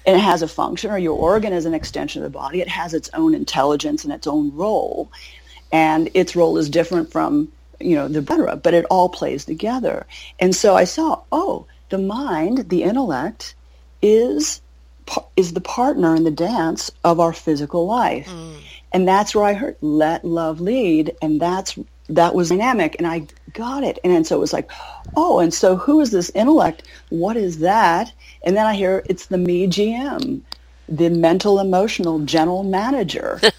[0.06, 2.60] And it has a function, or your organ is an extension of the body.
[2.60, 5.10] It has its own intelligence and its own role.
[5.72, 8.56] And its role is different from, you know, the etc.
[8.56, 10.06] But it all plays together.
[10.38, 13.54] And so I saw, oh, the mind, the intellect,
[14.02, 14.60] is
[15.36, 18.26] is the partner in the dance of our physical life.
[18.28, 18.56] Mm.
[18.94, 21.14] And that's where I heard let love lead.
[21.20, 21.76] And that's,
[22.08, 22.94] that was dynamic.
[22.98, 23.98] And I got it.
[24.04, 24.70] And then so it was like,
[25.16, 26.84] oh, and so who is this intellect?
[27.10, 28.12] What is that?
[28.44, 30.40] And then I hear it's the me GM,
[30.88, 33.40] the mental emotional general manager.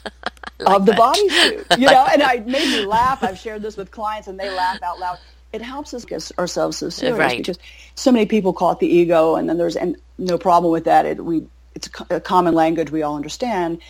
[0.59, 3.23] like of the bodysuit, you know, and I made me laugh.
[3.23, 5.17] I've shared this with clients, and they laugh out loud.
[5.51, 7.37] It helps us get ourselves so serious right.
[7.37, 7.59] because
[7.95, 11.05] so many people call it the ego, and then there's and no problem with that.
[11.05, 13.81] It we it's a common language we all understand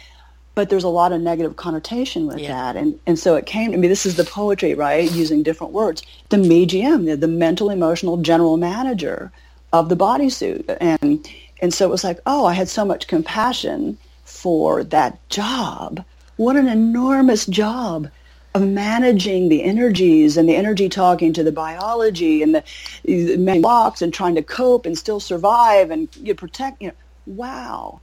[0.55, 2.47] but there's a lot of negative connotation with yeah.
[2.47, 2.77] that.
[2.77, 5.11] And, and so it came to me, this is the poetry, right?
[5.11, 6.01] Using different words.
[6.29, 9.31] The MGM, the, the mental, emotional general manager
[9.73, 10.77] of the bodysuit.
[10.79, 11.29] And,
[11.61, 16.03] and so it was like, oh, I had so much compassion for that job.
[16.37, 18.09] What an enormous job
[18.53, 22.63] of managing the energies and the energy talking to the biology and the,
[23.03, 26.81] the blocks and trying to cope and still survive and you know, protect.
[26.81, 26.93] You know,
[27.25, 27.99] wow,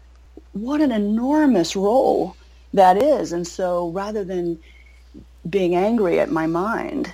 [0.52, 2.36] what an enormous role
[2.74, 3.32] that is.
[3.32, 4.58] And so rather than
[5.48, 7.12] being angry at my mind,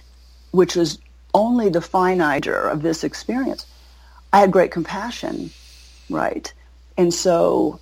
[0.51, 0.99] which was
[1.35, 3.67] only the finite of this experience,
[4.33, 5.51] I had great compassion,
[6.11, 6.53] right?
[6.97, 7.81] And so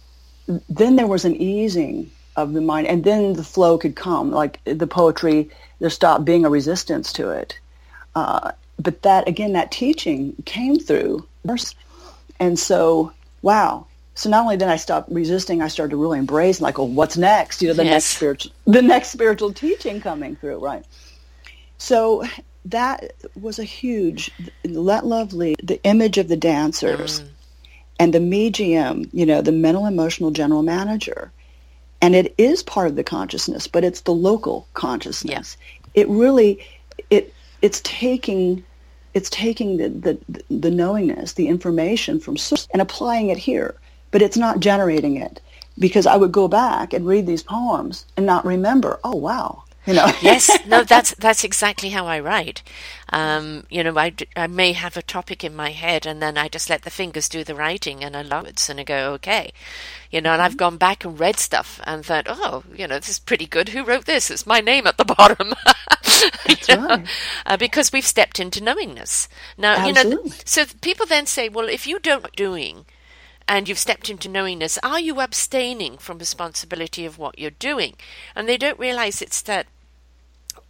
[0.69, 4.61] then there was an easing of the mind, and then the flow could come, like
[4.65, 7.59] the poetry, there stopped being a resistance to it.
[8.15, 11.27] Uh, but that, again, that teaching came through.
[12.39, 13.13] And so,
[13.43, 13.86] wow,
[14.17, 17.19] so not only did I stop resisting, I started to really embrace, like, well, what's
[17.19, 17.61] next?
[17.61, 17.93] You know, the yes.
[17.93, 20.85] next spiritual, the next spiritual teaching coming through, right?
[21.77, 22.25] So
[22.65, 24.31] that was a huge
[24.65, 25.61] let love lead.
[25.63, 27.29] The image of the dancers, mm.
[28.01, 31.31] and the MEGM, you know, the mental emotional general manager,
[32.01, 35.59] and it is part of the consciousness, but it's the local consciousness.
[35.61, 36.03] Yeah.
[36.03, 36.65] It really,
[37.11, 38.65] it it's taking
[39.13, 43.75] it's taking the, the, the knowingness, the information from source, and applying it here
[44.17, 45.43] but it's not generating it
[45.79, 48.99] because I would go back and read these poems and not remember.
[49.05, 50.11] Oh wow, you know.
[50.23, 52.63] yes, no, that's that's exactly how I write.
[53.11, 56.49] Um, you know, I, I may have a topic in my head and then I
[56.49, 59.53] just let the fingers do the writing and I love it and I go okay,
[60.11, 60.33] you know.
[60.33, 60.57] And I've mm-hmm.
[60.57, 63.69] gone back and read stuff and thought, oh, you know, this is pretty good.
[63.69, 64.31] Who wrote this?
[64.31, 65.53] It's my name at the bottom.
[66.47, 67.07] That's right.
[67.45, 69.75] Uh, because we've stepped into knowingness now.
[69.75, 70.11] Absolutely.
[70.11, 72.87] You know, so people then say, well, if you don't doing
[73.49, 77.95] and you've stepped into knowingness, are you abstaining from responsibility of what you're doing?
[78.35, 79.67] And they don't realize it's that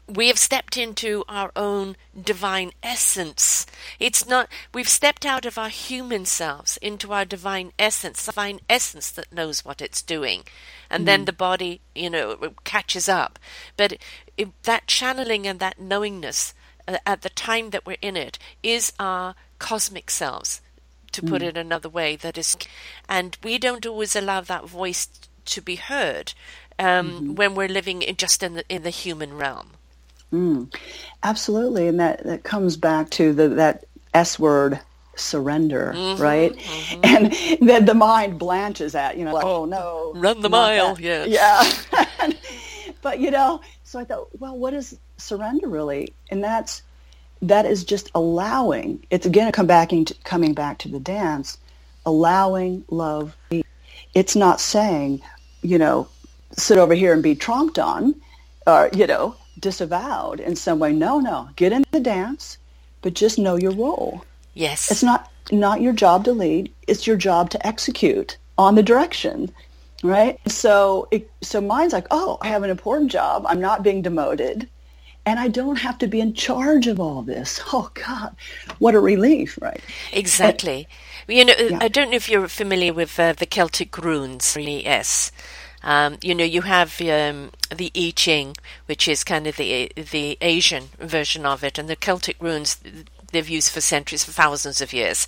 [0.09, 3.67] we have stepped into our own divine essence.
[3.99, 9.11] It's not, we've stepped out of our human selves into our divine essence, divine essence
[9.11, 10.45] that knows what it's doing.
[10.89, 11.07] And mm.
[11.07, 13.39] then the body, you know, catches up.
[13.77, 13.99] But
[14.37, 16.55] it, that channeling and that knowingness
[16.87, 20.61] uh, at the time that we're in it is our cosmic selves,
[21.17, 21.29] to mm.
[21.29, 22.17] put it another way.
[22.17, 22.57] That is,
[23.09, 25.09] and we don't always allow that voice
[25.47, 26.35] to be heard
[26.79, 27.35] um, mm-hmm.
[27.35, 29.71] when we're living in, just in the in the human realm.
[30.33, 30.75] Mm,
[31.23, 34.81] absolutely, and that that comes back to the that S word
[35.15, 36.53] surrender, mm-hmm, right?
[36.55, 37.01] Mm-hmm.
[37.05, 41.25] And then the mind blanches at you know, like, oh no, run the mile, yeah,
[41.25, 41.73] yeah.
[43.03, 46.13] but you know, so I thought, well, what is surrender really?
[46.31, 46.83] And that's
[47.43, 49.05] that is just allowing.
[49.11, 51.59] It's again come back into, coming back to the dance,
[52.05, 53.37] allowing love.
[54.15, 55.21] It's not saying,
[55.63, 56.09] you know,
[56.53, 58.15] sit over here and be tromped on,
[58.67, 60.93] or you know, disavowed in some way.
[60.93, 62.59] No, no, get in the dance,
[63.03, 64.25] but just know your role.
[64.55, 64.91] Yes.
[64.91, 69.53] It's not not your job to lead, it's your job to execute on the direction.
[70.03, 70.39] Right?
[70.47, 73.45] So it, so mine's like, "Oh, I have an important job.
[73.49, 74.69] I'm not being demoted."
[75.27, 77.61] And I don't have to be in charge of all this.
[77.73, 78.37] Oh God,
[78.79, 79.83] what a relief, right?
[80.13, 80.87] Exactly.
[81.27, 81.79] And, you know, yeah.
[81.81, 85.33] I don't know if you're familiar with uh, the Celtic runes, yes.
[85.83, 90.39] Um, you know, you have um, the I Ching, which is kind of the the
[90.41, 92.81] Asian version of it, and the Celtic runes
[93.33, 95.27] they've used for centuries, for thousands of years.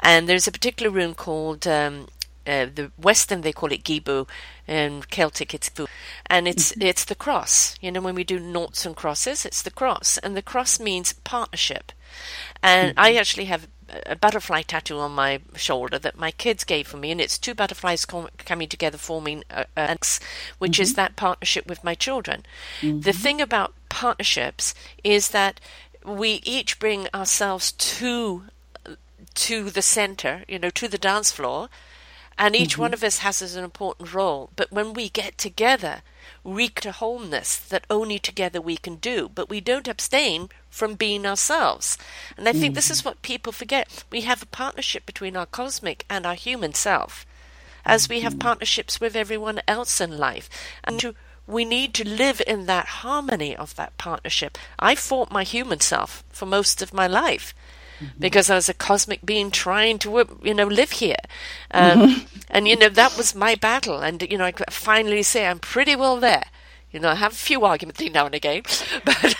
[0.00, 2.08] And there's a particular rune called um,
[2.46, 4.28] uh, the Western they call it Gibu,
[4.66, 5.86] and Celtic it's Fu,
[6.26, 6.82] and it's mm-hmm.
[6.82, 7.76] it's the cross.
[7.80, 11.12] You know, when we do noughts and crosses, it's the cross, and the cross means
[11.12, 11.92] partnership.
[12.62, 13.00] And mm-hmm.
[13.00, 13.68] I actually have
[14.06, 17.54] a butterfly tattoo on my shoulder that my kids gave for me, and it's two
[17.54, 20.20] butterflies com- coming together forming an X,
[20.58, 20.82] which mm-hmm.
[20.82, 22.44] is that partnership with my children.
[22.80, 23.00] Mm-hmm.
[23.00, 25.60] The thing about partnerships is that
[26.04, 28.44] we each bring ourselves to
[29.34, 31.68] to the center, you know, to the dance floor,
[32.40, 32.80] and each mm-hmm.
[32.80, 34.48] one of us has an important role.
[34.56, 36.00] But when we get together,
[36.42, 39.28] we wreak a wholeness that only together we can do.
[39.28, 41.98] But we don't abstain from being ourselves.
[42.38, 42.74] And I think mm-hmm.
[42.76, 44.04] this is what people forget.
[44.10, 47.26] We have a partnership between our cosmic and our human self,
[47.84, 48.48] as we have mm-hmm.
[48.48, 50.48] partnerships with everyone else in life.
[50.82, 51.14] And to,
[51.46, 54.56] we need to live in that harmony of that partnership.
[54.78, 57.52] I fought my human self for most of my life.
[58.00, 58.18] Mm-hmm.
[58.18, 61.22] Because I was a cosmic being trying to, you know, live here,
[61.70, 62.38] um, mm-hmm.
[62.48, 64.00] and you know that was my battle.
[64.00, 66.44] And you know, I could finally say I'm pretty well there.
[66.92, 68.62] You know, I have a few arguments now and again,
[69.04, 69.36] but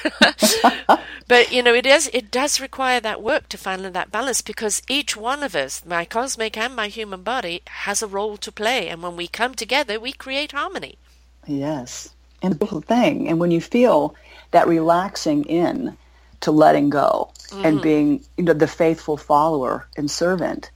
[1.27, 4.83] but you know, it is it does require that work to find that balance because
[4.89, 8.89] each one of us, my cosmic and my human body, has a role to play,
[8.89, 10.99] and when we come together, we create harmony.
[11.47, 12.11] Yes,
[12.43, 14.15] and the thing, and when you feel
[14.53, 15.97] that relaxing in
[16.41, 17.65] to letting go mm-hmm.
[17.67, 20.71] and being you know the faithful follower and servant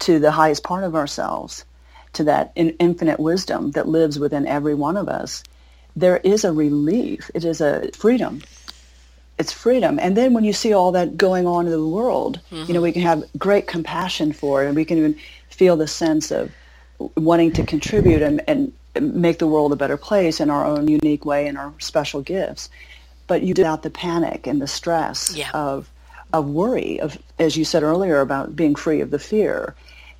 [0.00, 1.64] to the highest part of ourselves,
[2.14, 5.44] to that infinite wisdom that lives within every one of us
[5.96, 7.30] there is a relief.
[7.34, 8.42] It is a freedom.
[9.38, 9.98] It's freedom.
[9.98, 12.64] And then when you see all that going on in the world, mm-hmm.
[12.66, 15.16] you know, we can have great compassion for it and we can even
[15.50, 16.52] feel the sense of
[17.16, 21.24] wanting to contribute and, and make the world a better place in our own unique
[21.24, 22.68] way and our special gifts.
[23.26, 25.50] But you did out the panic and the stress yeah.
[25.52, 25.88] of
[26.32, 29.74] of worry, of as you said earlier about being free of the fear.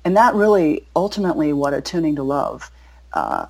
[0.05, 2.71] And that really ultimately what attuning to love
[3.13, 3.47] uh,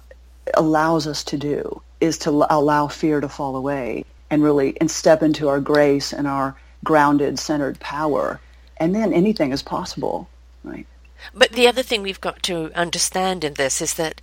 [0.56, 5.22] allows us to do is to allow fear to fall away and really and step
[5.22, 8.40] into our grace and our grounded, centered power.
[8.78, 10.28] And then anything is possible,
[10.64, 10.88] right?
[11.34, 14.22] But the other thing we've got to understand in this is that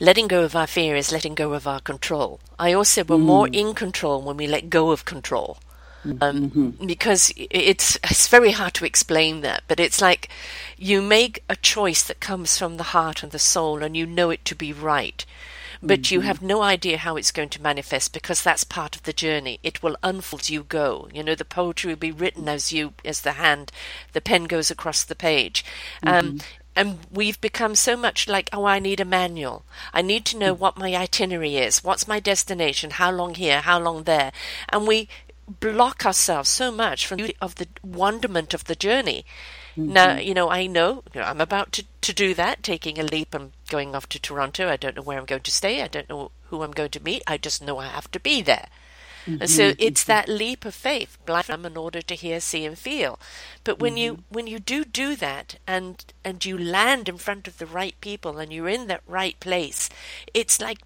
[0.00, 2.40] letting go of our fear is letting go of our control.
[2.58, 3.22] I also we're mm.
[3.22, 5.58] more in control when we let go of control.
[6.04, 6.86] Um, mm-hmm.
[6.86, 10.28] because it's it's very hard to explain that, but it's like
[10.76, 14.30] you make a choice that comes from the heart and the soul, and you know
[14.30, 15.24] it to be right
[15.82, 16.14] but mm-hmm.
[16.14, 19.58] you have no idea how it's going to manifest because that's part of the journey.
[19.62, 21.08] It will unfold as you go.
[21.12, 23.72] You know, the poetry will be written as you, as the hand,
[24.12, 25.64] the pen goes across the page.
[26.04, 26.38] Um, mm-hmm.
[26.74, 29.64] And we've become so much like, oh, I need a manual.
[29.92, 31.84] I need to know what my itinerary is.
[31.84, 32.92] What's my destination?
[32.92, 33.60] How long here?
[33.60, 34.32] How long there?
[34.70, 35.08] And we
[35.60, 39.26] block ourselves so much from the of the wonderment of the journey
[39.76, 39.92] Mm-hmm.
[39.92, 43.02] Now, you know, I know, you know, I'm about to, to do that, taking a
[43.02, 43.34] leap.
[43.34, 44.68] I'm going off to Toronto.
[44.68, 45.82] I don't know where I'm going to stay.
[45.82, 47.22] I don't know who I'm going to meet.
[47.26, 48.68] I just know I have to be there.
[49.26, 49.42] Mm-hmm.
[49.42, 53.20] And so it's that leap of faith, blind in order to hear, see, and feel.
[53.62, 53.98] But when mm-hmm.
[53.98, 57.94] you when you do do that, and and you land in front of the right
[58.00, 59.88] people, and you're in that right place,
[60.34, 60.78] it's like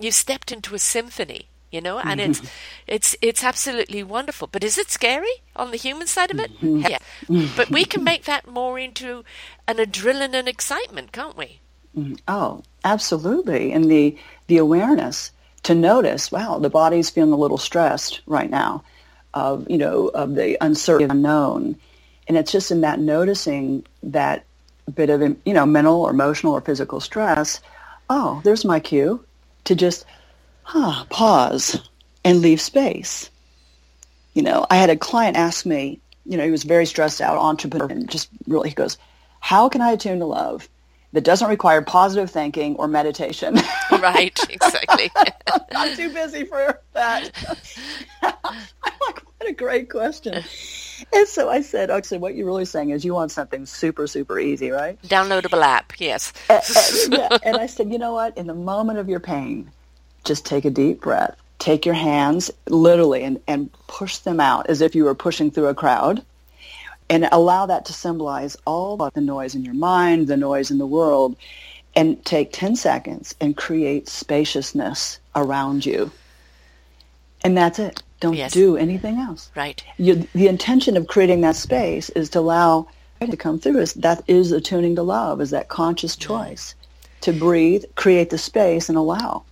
[0.00, 2.94] you've stepped into a symphony you know, and it's mm-hmm.
[2.96, 4.48] it's it's absolutely wonderful.
[4.50, 6.50] But is it scary on the human side of it?
[6.60, 6.86] Mm-hmm.
[6.92, 7.48] Yeah.
[7.56, 9.24] but we can make that more into
[9.68, 11.60] an adrenaline and excitement, can't we?
[11.96, 12.14] Mm-hmm.
[12.26, 13.72] Oh, absolutely.
[13.72, 15.32] And the the awareness
[15.64, 18.82] to notice, wow, the body's feeling a little stressed right now
[19.34, 21.76] of, you know, of the uncertain unknown.
[22.28, 24.44] And it's just in that noticing that
[24.94, 27.60] bit of, you know, mental or emotional or physical stress,
[28.08, 29.24] oh, there's my cue
[29.64, 30.06] to just,
[30.66, 31.80] huh, pause
[32.24, 33.30] and leave space.
[34.34, 37.38] You know, I had a client ask me, you know, he was very stressed out,
[37.38, 38.98] entrepreneur, and just really, he goes,
[39.40, 40.68] how can I attune to love
[41.12, 43.54] that doesn't require positive thinking or meditation?
[43.92, 45.10] right, exactly.
[45.74, 47.30] I'm too busy for that.
[48.22, 48.34] I'm
[49.00, 50.42] like, what a great question.
[51.12, 54.40] And so I said, so what you're really saying is you want something super, super
[54.40, 55.00] easy, right?
[55.02, 56.32] Downloadable app, yes.
[56.50, 56.62] and,
[57.04, 58.36] and, yeah, and I said, you know what?
[58.36, 59.70] In the moment of your pain,
[60.26, 61.36] just take a deep breath.
[61.58, 65.68] Take your hands literally and, and push them out as if you were pushing through
[65.68, 66.22] a crowd
[67.08, 70.86] and allow that to symbolize all the noise in your mind, the noise in the
[70.86, 71.36] world,
[71.94, 76.10] and take 10 seconds and create spaciousness around you.
[77.44, 78.02] And that's it.
[78.20, 78.52] Don't Yes.
[78.52, 79.50] do anything else.
[79.54, 79.82] Right.
[79.98, 82.88] You, the intention of creating that space is to allow
[83.20, 83.78] it to come through.
[83.78, 85.40] Is that is attuning to love?
[85.40, 86.74] Is that conscious choice
[87.20, 89.44] to breathe, create the space, and allow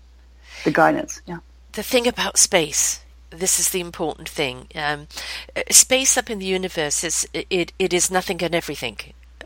[0.64, 1.22] the guidance?
[1.26, 1.38] Yeah.
[1.72, 3.00] the thing about space
[3.30, 5.08] this is the important thing um,
[5.70, 8.96] space up in the universe is it, it is nothing and everything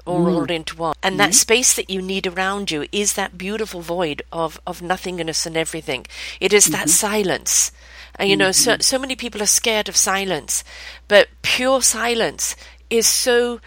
[0.09, 0.27] all mm.
[0.27, 0.95] rolled into one.
[1.03, 1.35] And that mm.
[1.35, 6.07] space that you need around you is that beautiful void of, of nothingness and everything.
[6.41, 6.89] It is that mm-hmm.
[6.89, 7.71] silence.
[8.19, 8.81] And you know so, mm-hmm.
[8.81, 10.65] so many people are scared of silence
[11.07, 12.57] but pure silence
[12.91, 13.61] is so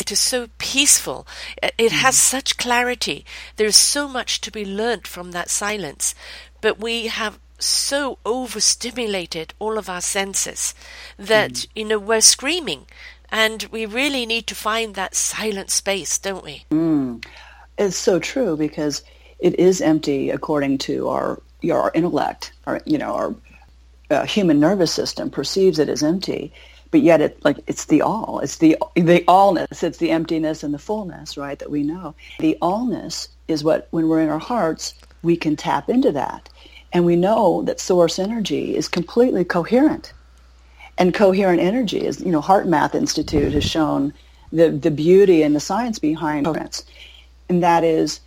[0.00, 1.26] It is so peaceful.
[1.62, 2.18] It- It has mm.
[2.18, 3.24] such clarity.
[3.56, 6.14] There's so much to be learnt from that silence.
[6.60, 10.74] But we have so overstimulated all of our senses
[11.16, 11.66] that, mm.
[11.74, 12.86] you know, we're screaming.
[13.30, 16.64] And we really need to find that silent space, don't we?
[16.70, 17.24] Mm.
[17.78, 19.02] It's so true because
[19.38, 22.52] it is empty according to our our intellect.
[22.66, 23.34] Our you know our
[24.10, 26.52] uh, human nervous system perceives it as empty,
[26.92, 28.38] but yet it like it's the all.
[28.40, 29.82] It's the the allness.
[29.82, 31.58] It's the emptiness and the fullness, right?
[31.58, 32.14] That we know.
[32.38, 36.48] The allness is what when we're in our hearts we can tap into that,
[36.92, 40.12] and we know that source energy is completely coherent
[40.98, 44.12] and coherent energy is you know HeartMath institute has shown
[44.52, 46.84] the the beauty and the science behind coherence
[47.48, 48.20] and that is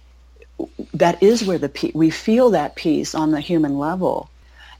[0.93, 4.30] that is where the we feel that peace on the human level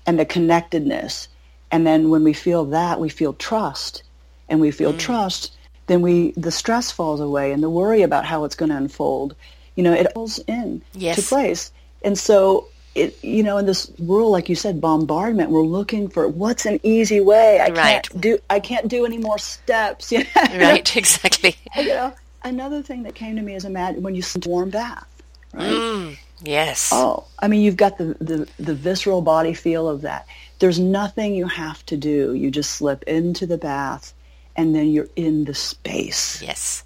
[0.06, 1.28] and the connectedness
[1.76, 4.04] and then when we feel that we feel trust
[4.48, 5.52] and we feel trust
[5.88, 9.36] then we the stress falls away and the worry about how it's going to unfold
[9.76, 11.18] you know it falls in Yes.
[11.18, 11.72] to place
[12.06, 16.30] and so it you know in this world like you said bombardment we're looking for
[16.30, 18.08] what's an easy way i Right.
[18.10, 20.58] can't do i can't do any more steps you know?
[20.68, 21.56] Right, exactly.
[21.76, 25.08] you know another thing that came to me is imagine when you warm bath
[25.54, 26.90] right Mm, yes.
[26.92, 30.28] Oh, I mean, you've got the, the, the visceral body feel of that.
[30.60, 32.34] There's nothing you have to do.
[32.34, 34.14] You just slip into the bath
[34.56, 36.84] and then you're in the space, Yes.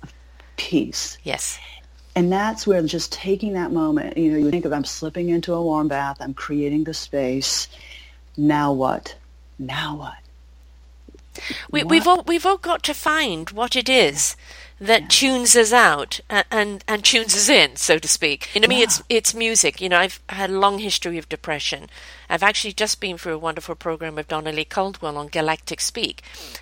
[0.57, 1.17] peace.
[1.23, 1.59] Yes.
[2.15, 5.53] And that's where just taking that moment, you know, you think of I'm slipping into
[5.53, 7.67] a warm bath, I'm creating the space.
[8.35, 9.15] Now what?
[9.59, 10.15] Now what?
[11.71, 14.35] We, we've all we've all got to find what it is
[14.79, 18.49] that tunes us out and, and and tunes us in, so to speak.
[18.53, 19.81] You know, me, it's it's music.
[19.81, 21.89] You know, I've had a long history of depression.
[22.29, 26.21] I've actually just been through a wonderful program with Donna Lee Caldwell on Galactic Speak,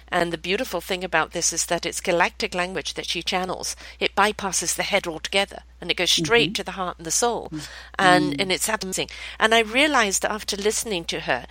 [0.09, 3.75] and the beautiful thing about this is that it's galactic language that she channels.
[3.99, 6.25] It bypasses the head altogether, and it goes mm-hmm.
[6.25, 7.67] straight to the heart and the soul, mm.
[7.99, 8.41] and mm.
[8.41, 9.09] and it's amazing.
[9.39, 11.45] And I realized after listening to her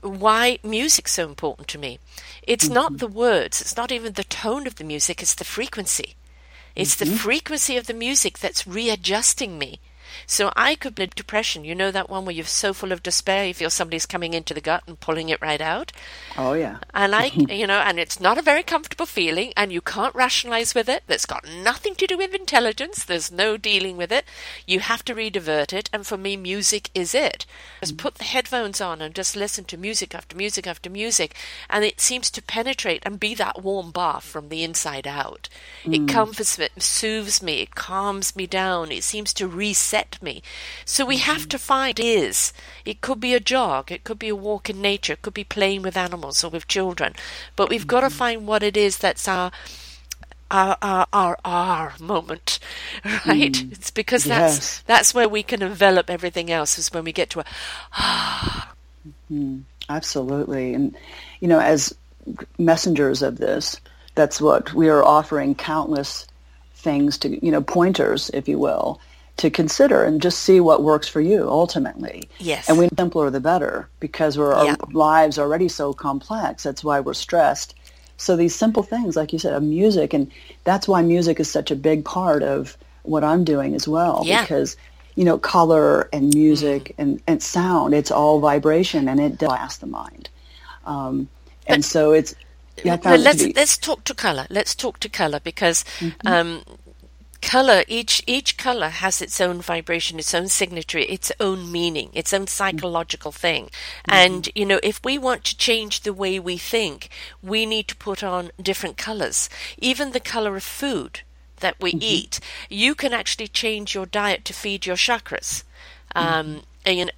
[0.00, 1.98] why music's so important to me.
[2.42, 2.98] It's not mm-hmm.
[2.98, 6.14] the words, it's not even the tone of the music, it's the frequency.
[6.74, 7.16] It's the mm-hmm.
[7.16, 9.80] frequency of the music that's readjusting me.
[10.26, 11.64] So I could be depression.
[11.64, 14.54] You know that one where you're so full of despair, you feel somebody's coming into
[14.54, 15.92] the gut and pulling it right out.
[16.36, 16.78] Oh, yeah.
[16.94, 20.74] And I, you know, and it's not a very comfortable feeling, and you can't rationalize
[20.74, 21.02] with it.
[21.06, 23.04] That's got nothing to do with intelligence.
[23.04, 24.24] There's no dealing with it.
[24.66, 27.46] You have to redivert it, and for me, music is it.
[27.80, 27.98] Just mm.
[27.98, 31.34] put the headphones on and just listen to music after music after music,
[31.70, 35.48] and it seems to penetrate and be that warm bath from the inside out.
[35.84, 36.08] It mm.
[36.08, 38.92] comforts me, soothes me, it calms me down.
[38.92, 40.42] It seems to reset me.
[40.84, 41.48] So we have mm-hmm.
[41.48, 42.52] to find it is.
[42.84, 45.44] It could be a jog, it could be a walk in nature, it could be
[45.44, 47.14] playing with animals or with children.
[47.54, 48.16] But we've got to mm-hmm.
[48.16, 49.50] find what it is that's our
[50.50, 52.58] our our our, our moment,
[53.04, 53.52] right?
[53.52, 53.72] Mm.
[53.72, 54.82] It's because that's Yes.
[54.86, 56.78] that's where we can envelop everything else.
[56.78, 57.44] Is when we get to a
[59.30, 59.60] Mm-hmm.
[59.88, 60.74] Absolutely.
[60.74, 60.96] And,
[61.40, 61.94] you know, as
[62.58, 63.80] messengers of this,
[64.14, 66.26] that's what we are offering countless
[66.74, 69.00] things to, you know, pointers, if you will,
[69.36, 72.28] to consider and just see what works for you ultimately.
[72.38, 72.68] Yes.
[72.68, 76.62] And we simpler the better because we're, our lives are already so complex.
[76.62, 77.74] That's why we're stressed.
[78.16, 80.30] So these simple things, like you said, of music, and
[80.64, 84.22] that's why music is such a big part of what I'm doing as well.
[84.24, 84.40] Yeah.
[84.40, 84.74] Because,
[85.16, 87.02] you know, color and music mm-hmm.
[87.02, 90.30] and, and sound, it's all vibration and it blasts the mind.
[90.86, 91.28] Um,
[91.66, 92.34] and so it's,
[92.84, 94.46] yeah, let's, let's talk to color.
[94.48, 96.26] Let's talk to color because mm-hmm.
[96.26, 96.62] um,
[97.46, 102.32] color each each color has its own vibration its own signature its own meaning its
[102.32, 104.10] own psychological thing mm-hmm.
[104.12, 107.08] and you know if we want to change the way we think
[107.40, 111.20] we need to put on different colors even the color of food
[111.60, 112.02] that we mm-hmm.
[112.02, 115.62] eat you can actually change your diet to feed your chakras
[116.16, 116.58] um, mm-hmm.
[116.84, 117.12] and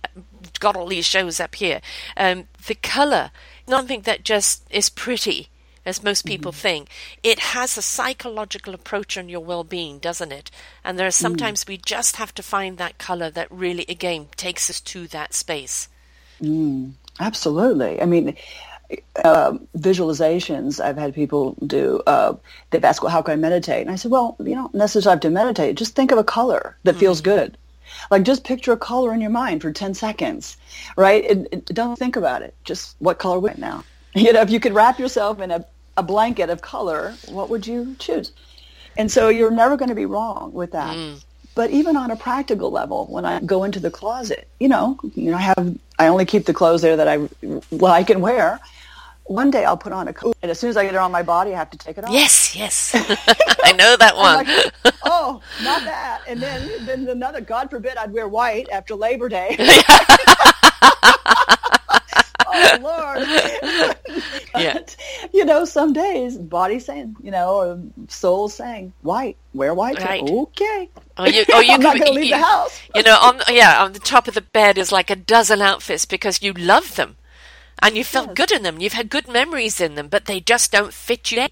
[0.60, 1.80] got all these shows up here
[2.18, 3.30] um, the color
[3.66, 5.48] nothing that just is pretty
[5.88, 6.60] as most people mm-hmm.
[6.60, 6.88] think.
[7.22, 10.50] It has a psychological approach on your well being, doesn't it?
[10.84, 11.24] And there are mm.
[11.26, 11.68] sometimes mm.
[11.68, 15.88] we just have to find that color that really, again, takes us to that space.
[16.40, 18.00] Mm, absolutely.
[18.00, 18.36] I mean,
[19.24, 22.02] uh, visualizations I've had people do.
[22.06, 22.34] Uh,
[22.70, 23.82] they've asked, well, how can I meditate?
[23.82, 25.76] And I said, well, you don't necessarily have to meditate.
[25.76, 27.00] Just think of a color that mm.
[27.00, 27.56] feels good.
[28.10, 30.56] Like just picture a color in your mind for 10 seconds,
[30.96, 31.24] right?
[31.24, 32.54] And, don't think about it.
[32.64, 33.84] Just what color would now?
[34.14, 35.64] You know, if you could wrap yourself in a
[35.98, 38.32] a blanket of color, what would you choose?
[38.96, 40.96] And so you're never going to be wrong with that.
[40.96, 41.22] Mm.
[41.56, 45.32] But even on a practical level, when I go into the closet, you know, you
[45.32, 47.28] know, I have I only keep the clothes there that I
[47.72, 48.60] like and wear.
[49.24, 51.10] One day I'll put on a coat, and as soon as I get it on
[51.10, 52.12] my body, I have to take it off.
[52.12, 54.46] Yes, yes, I know that one.
[54.46, 56.22] Like, oh, not that.
[56.28, 57.40] And then, then another.
[57.40, 59.56] God forbid I'd wear white after Labor Day.
[62.58, 63.96] oh Lord.
[64.56, 64.78] yeah.
[65.32, 69.98] you know, some days body saying, you know, or soul saying, white, wear white.
[70.00, 70.22] Right.
[70.22, 70.88] Okay.
[71.16, 72.80] Oh, you, oh, you I'm not going to leave you, the house.
[72.94, 76.04] you know, on yeah, on the top of the bed is like a dozen outfits
[76.04, 77.16] because you love them
[77.82, 78.36] and you felt yes.
[78.36, 78.80] good in them.
[78.80, 81.38] You've had good memories in them, but they just don't fit you.
[81.38, 81.48] Yeah.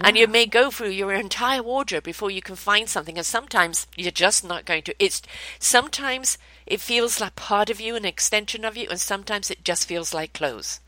[0.00, 3.16] And you may go through your entire wardrobe before you can find something.
[3.16, 4.94] And sometimes you're just not going to.
[5.04, 5.22] It's
[5.58, 9.86] sometimes it feels like part of you, an extension of you, and sometimes it just
[9.86, 10.80] feels like clothes.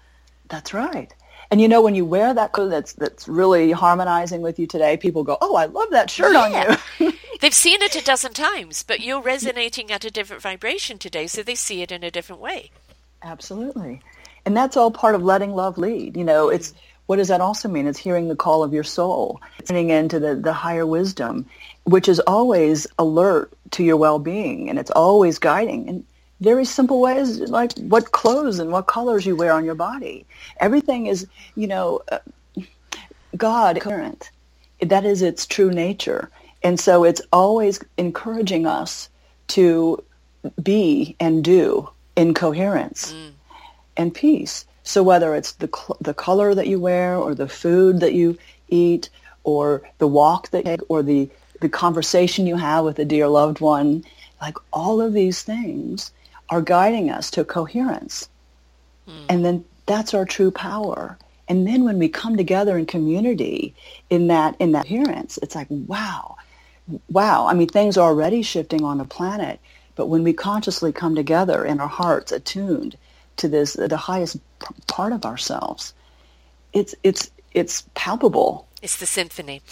[0.48, 1.12] That's right.
[1.50, 4.96] And you know, when you wear that clothes that's that's really harmonizing with you today,
[4.96, 6.76] people go, "Oh, I love that shirt yeah.
[6.98, 10.98] on you." They've seen it a dozen times, but you're resonating at a different vibration
[10.98, 12.70] today, so they see it in a different way.
[13.22, 14.00] Absolutely.
[14.44, 16.16] And that's all part of letting love lead.
[16.16, 16.76] You know, it's mm.
[17.06, 17.86] what does that also mean?
[17.86, 21.46] It's hearing the call of your soul, tuning into the, the higher wisdom,
[21.86, 25.88] which is always alert to your well-being and it's always guiding.
[25.88, 26.04] And
[26.40, 30.26] very simple ways like what clothes and what colors you wear on your body.
[30.60, 32.18] Everything is, you know, uh,
[33.36, 34.30] God current.
[34.80, 36.30] That is its true nature.
[36.62, 39.08] And so it's always encouraging us
[39.48, 40.04] to
[40.62, 43.14] be and do in coherence.
[43.14, 43.32] Mm
[43.96, 44.66] and peace.
[44.82, 48.38] So whether it's the cl- the color that you wear, or the food that you
[48.68, 49.10] eat,
[49.44, 51.28] or the walk that you take, or the
[51.60, 54.04] the conversation you have with a dear loved one,
[54.40, 56.12] like all of these things
[56.50, 58.28] are guiding us to coherence.
[59.08, 59.24] Mm.
[59.28, 61.18] And then that's our true power.
[61.48, 63.74] And then when we come together in community
[64.10, 66.36] in that in that coherence, it's like wow,
[67.08, 67.46] wow.
[67.46, 69.60] I mean, things are already shifting on the planet,
[69.94, 72.96] but when we consciously come together in our hearts attuned
[73.36, 74.38] to this the highest
[74.86, 75.92] part of ourselves
[76.72, 79.62] it's it's it's palpable it's the symphony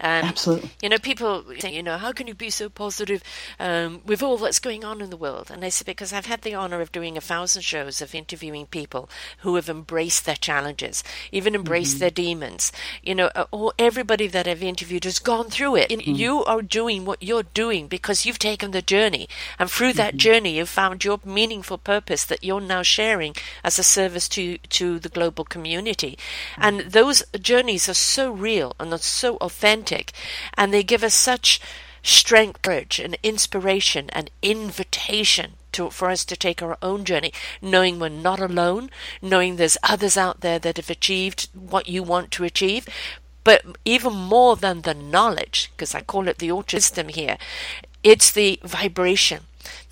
[0.00, 0.70] um, Absolutely.
[0.80, 3.22] You know, people say, you know, how can you be so positive
[3.58, 5.50] um, with all that's going on in the world?
[5.50, 8.66] And I say, because I've had the honor of doing a thousand shows of interviewing
[8.66, 12.00] people who have embraced their challenges, even embraced mm-hmm.
[12.00, 12.70] their demons.
[13.02, 15.90] You know, or everybody that I've interviewed has gone through it.
[15.90, 16.12] Mm-hmm.
[16.12, 19.28] You are doing what you're doing because you've taken the journey.
[19.58, 20.18] And through that mm-hmm.
[20.18, 23.34] journey, you've found your meaningful purpose that you're now sharing
[23.64, 26.16] as a service to, to the global community.
[26.56, 30.12] And those journeys are so real and are so authentic authentic,
[30.54, 31.60] and they give us such
[32.02, 37.98] strength, courage, and inspiration and invitation to, for us to take our own journey, knowing
[37.98, 42.44] we're not alone, knowing there's others out there that have achieved what you want to
[42.44, 42.86] achieve.
[43.44, 47.38] But even more than the knowledge, because I call it the system here,
[48.02, 49.47] it's the vibration.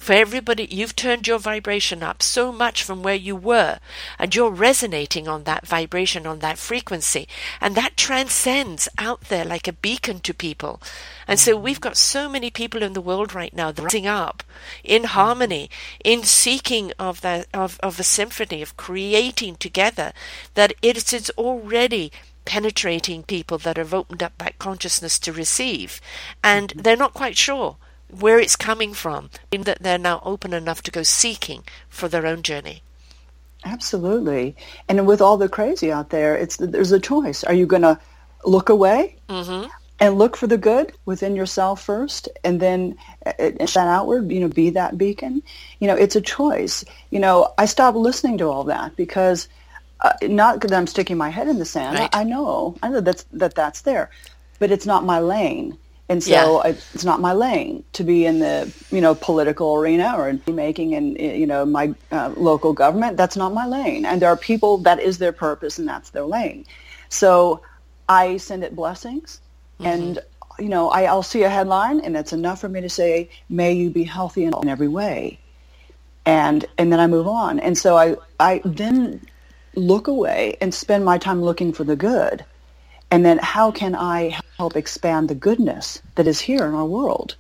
[0.06, 3.80] For everybody, you've turned your vibration up so much from where you were,
[4.20, 7.26] and you're resonating on that vibration, on that frequency,
[7.60, 10.80] and that transcends out there like a beacon to people.
[11.26, 14.44] And so we've got so many people in the world right now rising up
[14.84, 15.70] in harmony,
[16.04, 20.12] in seeking of the of, of a symphony, of creating together,
[20.54, 22.12] that it is already
[22.44, 26.00] penetrating people that have opened up that consciousness to receive,
[26.44, 26.82] and mm-hmm.
[26.82, 27.76] they're not quite sure
[28.10, 32.26] where it's coming from, in that they're now open enough to go seeking for their
[32.26, 32.82] own journey.
[33.64, 34.54] Absolutely.
[34.88, 37.42] And with all the crazy out there, it's there's a choice.
[37.42, 37.98] Are you going to
[38.44, 39.68] look away mm-hmm.
[39.98, 44.40] and look for the good within yourself first, and then uh, uh, that outward, you
[44.40, 45.42] know, be that beacon?
[45.80, 46.84] You know, it's a choice.
[47.10, 49.48] You know, I stopped listening to all that because
[50.00, 51.98] uh, not that I'm sticking my head in the sand.
[51.98, 52.14] Right.
[52.14, 54.10] I, I know, I know that's that that's there,
[54.60, 55.76] but it's not my lane.
[56.08, 56.70] And so yeah.
[56.70, 61.16] it's not my lane to be in the, you know, political arena or making in,
[61.16, 63.16] you know, my uh, local government.
[63.16, 64.06] That's not my lane.
[64.06, 66.64] And there are people that is their purpose and that's their lane.
[67.08, 67.60] So
[68.08, 69.40] I send it blessings
[69.80, 69.90] mm-hmm.
[69.90, 70.18] and,
[70.60, 73.72] you know, I, I'll see a headline and that's enough for me to say, may
[73.72, 75.40] you be healthy in, in every way.
[76.24, 77.58] And, and then I move on.
[77.58, 79.26] And so I, I then
[79.74, 82.44] look away and spend my time looking for the good
[83.10, 87.36] and then how can I help expand the goodness that is here in our world?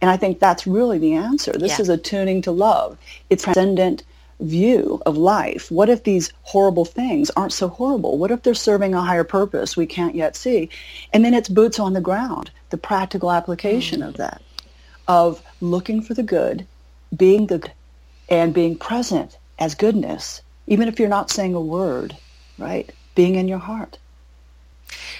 [0.00, 1.52] And I think that's really the answer.
[1.52, 1.82] This yeah.
[1.82, 2.98] is a tuning to love.
[3.30, 4.04] It's transcendent
[4.40, 5.70] view of life.
[5.70, 8.18] What if these horrible things aren't so horrible?
[8.18, 10.68] What if they're serving a higher purpose we can't yet see?
[11.12, 14.08] And then it's boots on the ground, the practical application mm.
[14.08, 14.42] of that,
[15.08, 16.66] of looking for the good,
[17.16, 17.72] being the good,
[18.28, 22.14] and being present as goodness, even if you're not saying a word,
[22.58, 22.92] right?
[23.14, 23.98] Being in your heart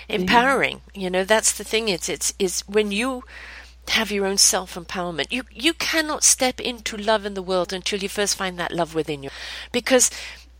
[0.09, 0.81] empowering.
[0.95, 1.89] You know, that's the thing.
[1.89, 3.25] It's it's is when you
[3.89, 5.33] have your own self empowerment.
[5.33, 8.95] You you cannot step into love in the world until you first find that love
[8.95, 9.31] within you,
[9.73, 10.11] because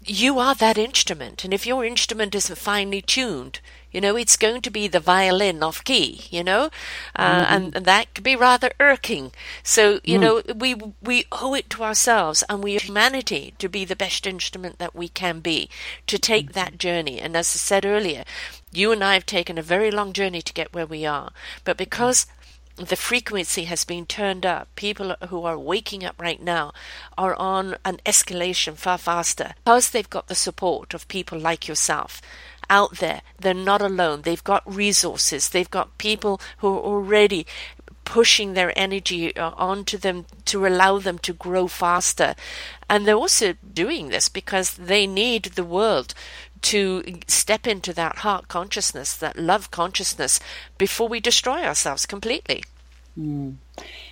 [0.05, 1.45] you are that instrument.
[1.45, 5.63] And if your instrument isn't finely tuned, you know, it's going to be the violin
[5.63, 6.71] off key, you know,
[7.17, 7.55] uh, mm-hmm.
[7.55, 9.33] and, and, that could be rather irking.
[9.63, 10.21] So, you mm.
[10.21, 14.79] know, we, we owe it to ourselves and we humanity to be the best instrument
[14.79, 15.69] that we can be,
[16.07, 16.61] to take mm-hmm.
[16.61, 17.19] that journey.
[17.19, 18.25] And as I said earlier,
[18.73, 21.31] you and I have taken a very long journey to get where we are.
[21.65, 22.27] But because
[22.79, 24.69] the frequency has been turned up.
[24.77, 26.73] People who are waking up right now
[27.17, 32.23] are on an escalation far faster because they've got the support of people like yourself
[32.71, 33.23] out there.
[33.41, 34.23] They're not alone.
[34.23, 35.49] They've got resources.
[35.49, 37.47] They've got people who are already
[38.05, 42.35] pushing their energy uh, onto them to allow them to grow faster.
[42.89, 46.15] And they're also doing this because they need the world
[46.63, 50.41] to step into that heart consciousness, that love consciousness,
[50.77, 52.65] before we destroy ourselves completely.
[53.19, 53.57] Mm.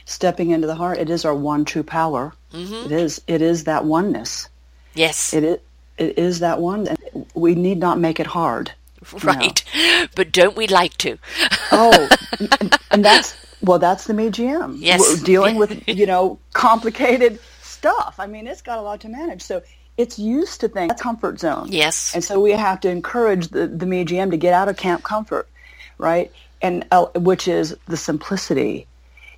[0.04, 2.34] Stepping into the heart, it is our one true power.
[2.52, 2.86] Mm-hmm.
[2.86, 3.22] It is.
[3.26, 4.48] It is that oneness.
[4.94, 5.34] Yes.
[5.34, 5.58] It is.
[5.98, 6.86] It is that one.
[6.88, 8.72] And we need not make it hard.
[9.22, 9.62] Right.
[10.14, 11.18] But don't we like to?
[11.72, 14.76] oh, and, and, that's well, that's the MGM.
[14.78, 15.00] Yes.
[15.00, 18.16] We're dealing with you know complicated stuff.
[18.18, 19.42] I mean, it's got a lot to manage.
[19.42, 19.62] So
[19.96, 20.88] it's used to things.
[20.88, 21.68] That's comfort zone.
[21.70, 22.14] Yes.
[22.14, 25.48] And so we have to encourage the, the MGM to get out of camp comfort,
[25.98, 26.30] right?
[26.62, 28.86] And uh, which is the simplicity.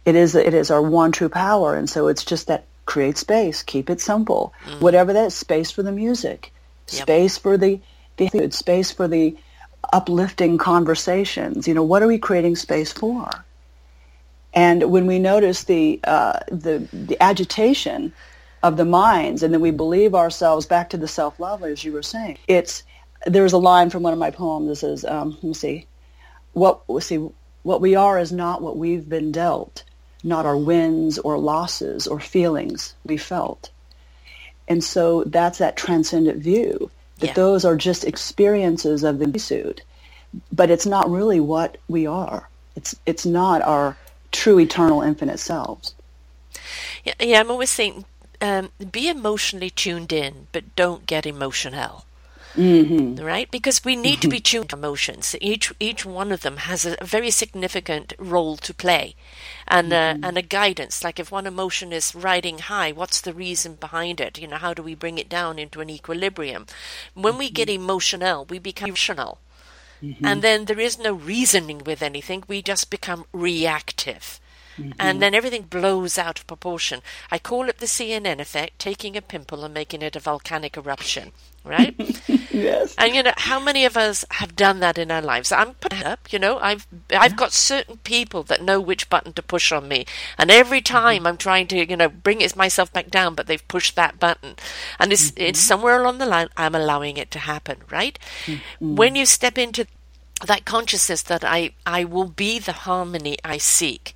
[0.05, 3.63] It is it is our one true power, and so it's just that create space,
[3.63, 4.55] keep it simple.
[4.65, 4.81] Mm.
[4.81, 6.53] Whatever that is, space for the music,
[6.91, 7.03] yep.
[7.03, 7.81] space for the
[8.17, 9.37] the food, space for the
[9.93, 11.69] uplifting conversations.
[11.69, 13.29] You know, what are we creating space for?
[14.55, 18.13] And when we notice the uh, the the agitation
[18.63, 22.03] of the minds, and then we believe ourselves back to the self-love, as you were
[22.03, 22.39] saying.
[22.49, 22.83] It's
[23.27, 24.69] there's a line from one of my poems.
[24.69, 25.87] This is um, let me see,
[26.53, 27.29] what see
[27.63, 29.85] what we are is not what we've been dealt,
[30.23, 33.71] not our wins or losses or feelings we felt.
[34.69, 37.33] And so that's that transcendent view that yeah.
[37.33, 39.83] those are just experiences of the suit,
[40.53, 42.49] but it's not really what we are.
[42.77, 43.97] It's it's not our
[44.31, 45.95] true eternal infinite selves.
[47.05, 48.05] Yeah, yeah I'm always saying
[48.41, 52.05] um, be emotionally tuned in, but don't get emotional.
[52.57, 53.25] Mm-hmm.
[53.25, 55.37] Right, because we need to be tuned to emotions.
[55.41, 59.15] Each each one of them has a, a very significant role to play,
[59.69, 60.25] and uh, mm-hmm.
[60.25, 61.05] uh, and a guidance.
[61.05, 64.39] Like if one emotion is riding high, what's the reason behind it?
[64.41, 66.67] You know, how do we bring it down into an equilibrium?
[67.15, 67.39] When mm-hmm.
[67.39, 67.83] we get mm-hmm.
[67.83, 69.39] emotional, we become rational,
[70.03, 70.25] mm-hmm.
[70.25, 72.43] and then there is no reasoning with anything.
[72.49, 74.41] We just become reactive.
[74.79, 74.93] Mm-hmm.
[74.99, 77.01] And then everything blows out of proportion.
[77.31, 81.33] I call it the CNN effect, taking a pimple and making it a volcanic eruption
[81.65, 81.95] right?
[82.51, 82.95] yes.
[82.97, 85.53] And you know, how many of us have done that in our lives?
[85.53, 89.43] I'm putting up, you know, I've I've got certain people that know which button to
[89.43, 90.07] push on me,
[90.39, 90.95] and every Mm-hmm.
[90.95, 94.19] time I'm trying to, you know, bring it myself back down, but they've pushed that
[94.19, 94.55] button,
[94.99, 95.43] and it's Mm-hmm.
[95.43, 98.19] it's somewhere along the line I'm allowing it to happen, right?
[98.47, 98.97] Mm-hmm.
[98.97, 99.87] When you step into
[100.47, 104.15] that consciousness that I I will be the harmony I seek,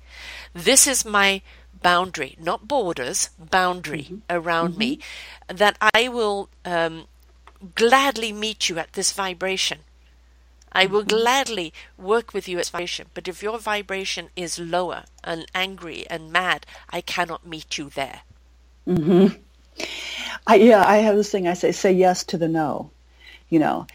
[0.53, 1.41] this is my
[1.81, 4.17] boundary, not borders, boundary Mm-hmm.
[4.29, 4.99] around me,
[5.47, 7.05] that I will um,
[7.75, 9.79] gladly meet you at this vibration.
[10.71, 15.45] I will gladly work with you at vibration, but if your vibration is lower and
[15.53, 18.21] angry and mad, I cannot meet you there.
[20.47, 21.47] I, yeah, I have this thing.
[21.47, 22.89] I say, say yes to the no,
[23.49, 23.85] you know,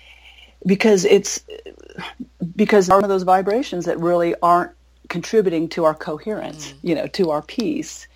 [0.67, 1.43] because it's
[2.55, 4.71] because one of those vibrations that really aren't
[5.09, 8.07] contributing to our coherence, you know, to our peace.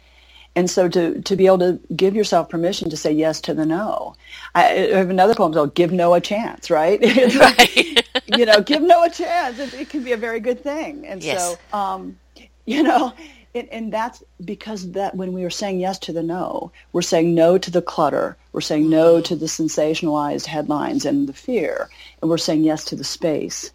[0.54, 3.64] And so to, to be able to give yourself permission to say yes to the
[3.66, 4.14] no.
[4.54, 7.00] I, I have another poem called Give No a Chance, right?
[7.36, 8.06] Right.
[8.26, 9.58] you know, give no a chance.
[9.58, 11.06] It, it can be a very good thing.
[11.06, 11.56] And Yes.
[11.72, 12.18] so, um,
[12.66, 13.14] you know,
[13.54, 17.34] and, and that's because that when we are saying yes to the no, we're saying
[17.34, 18.36] no to the clutter.
[18.52, 21.88] We're saying no to the sensationalized headlines and the fear.
[22.20, 23.70] And we're saying yes to the space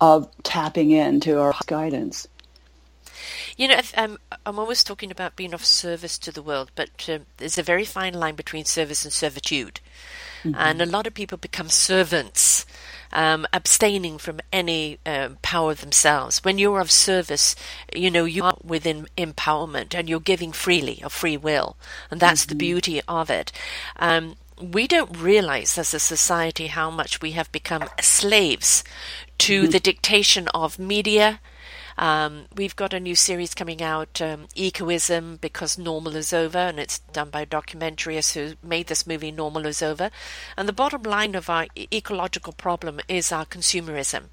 [0.00, 2.28] of tapping into our guidance.
[3.56, 6.90] You know, if, um, I'm always talking about being of service to the world, but
[7.08, 9.80] um, there's a very fine line between service and servitude.
[10.44, 12.66] And a lot of people become servants,
[13.12, 16.42] um, abstaining from any um, power themselves.
[16.42, 17.54] When you're of service,
[17.94, 21.76] you know, you are within empowerment and you're giving freely of free will.
[22.10, 23.52] And that's the beauty of it.
[24.00, 28.82] Um, we don't realize as a society how much we have become slaves
[29.38, 31.40] to the dictation of media,
[31.98, 36.78] um, we've got a new series coming out, um, Ecoism, because normal is over, and
[36.78, 40.10] it's done by a documentarist who made this movie, Normal is Over.
[40.56, 44.24] And the bottom line of our ecological problem is our consumerism.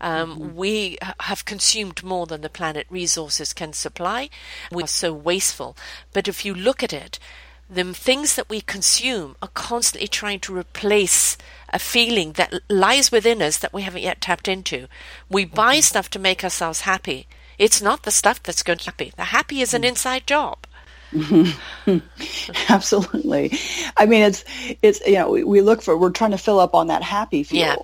[0.00, 4.28] Um, We have consumed more than the planet resources can supply.
[4.70, 5.76] We are so wasteful.
[6.12, 7.18] But if you look at it,
[7.68, 11.36] the things that we consume are constantly trying to replace
[11.70, 14.88] a feeling that lies within us that we haven't yet tapped into.
[15.28, 17.26] We buy stuff to make ourselves happy.
[17.58, 19.12] It's not the stuff that's going to happy.
[19.16, 20.66] The happy is an inside job.
[22.68, 23.52] Absolutely.
[23.96, 24.44] I mean, it's,
[24.82, 27.42] it's, you know, we, we look for, we're trying to fill up on that happy
[27.42, 27.60] fuel.
[27.60, 27.76] Yeah.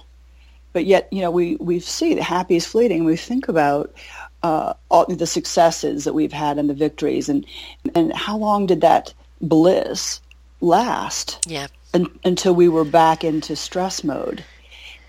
[0.73, 3.05] But yet, you know, we, we see the happy is fleeting.
[3.05, 3.95] We think about
[4.43, 7.47] uh, all the successes that we've had and the victories and,
[7.95, 10.21] and how long did that bliss
[10.61, 11.67] last Yeah.
[11.95, 14.45] Un, until we were back into stress mode.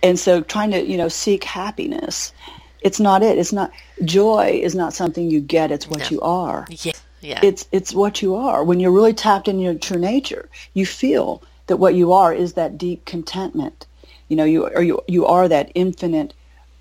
[0.02, 2.34] And so trying to, you know, seek happiness,
[2.82, 3.38] it's not it.
[3.38, 3.72] It's not,
[4.04, 5.72] joy is not something you get.
[5.72, 6.08] It's what No.
[6.10, 6.92] you are Yeah.
[7.22, 7.40] Yeah.
[7.42, 11.42] it's it's what you are when you're really tapped into your true nature you feel
[11.68, 13.88] that what you are is that deep contentment
[14.28, 16.34] you know you are you, you are that infinite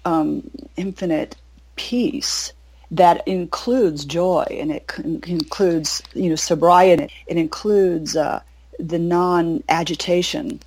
[0.05, 0.43] um,
[0.77, 1.37] infinite
[1.77, 2.53] peace
[2.91, 8.41] that includes joy and it c- includes you know sobriety it includes uh,
[8.89, 10.61] the non-agitation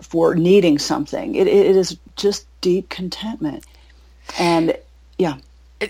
[0.00, 1.34] for needing something.
[1.34, 3.64] It, it is just deep contentment.
[4.38, 4.76] And
[5.18, 5.38] yeah.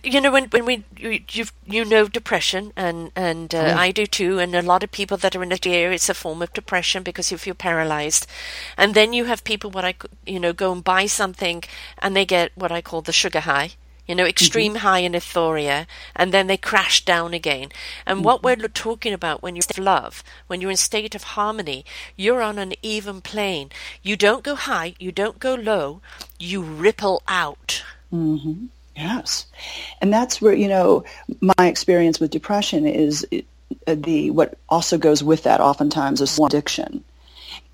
[0.03, 4.05] You know when when we you you've, you know depression and and uh, I do
[4.05, 6.53] too and a lot of people that are in that area it's a form of
[6.53, 8.27] depression because you feel paralyzed.
[8.77, 9.95] And then you have people what I
[10.27, 11.63] you know go and buy something
[11.99, 13.71] and they get what I call the sugar high
[14.07, 14.87] you know extreme mm-hmm.
[14.87, 17.71] high in euphoria and then they crash down again
[18.05, 18.61] and what mm-hmm.
[18.63, 21.85] we're talking about when you're in state of love when you're in state of harmony
[22.17, 23.71] you're on an even plane
[24.03, 26.01] you don't go high you don't go low
[26.39, 28.67] you ripple out mm-hmm.
[28.97, 29.47] Yes.
[30.01, 31.05] And that's where, you know,
[31.43, 33.27] my experience with depression is
[33.87, 37.05] uh, the, what also goes with that oftentimes is addiction.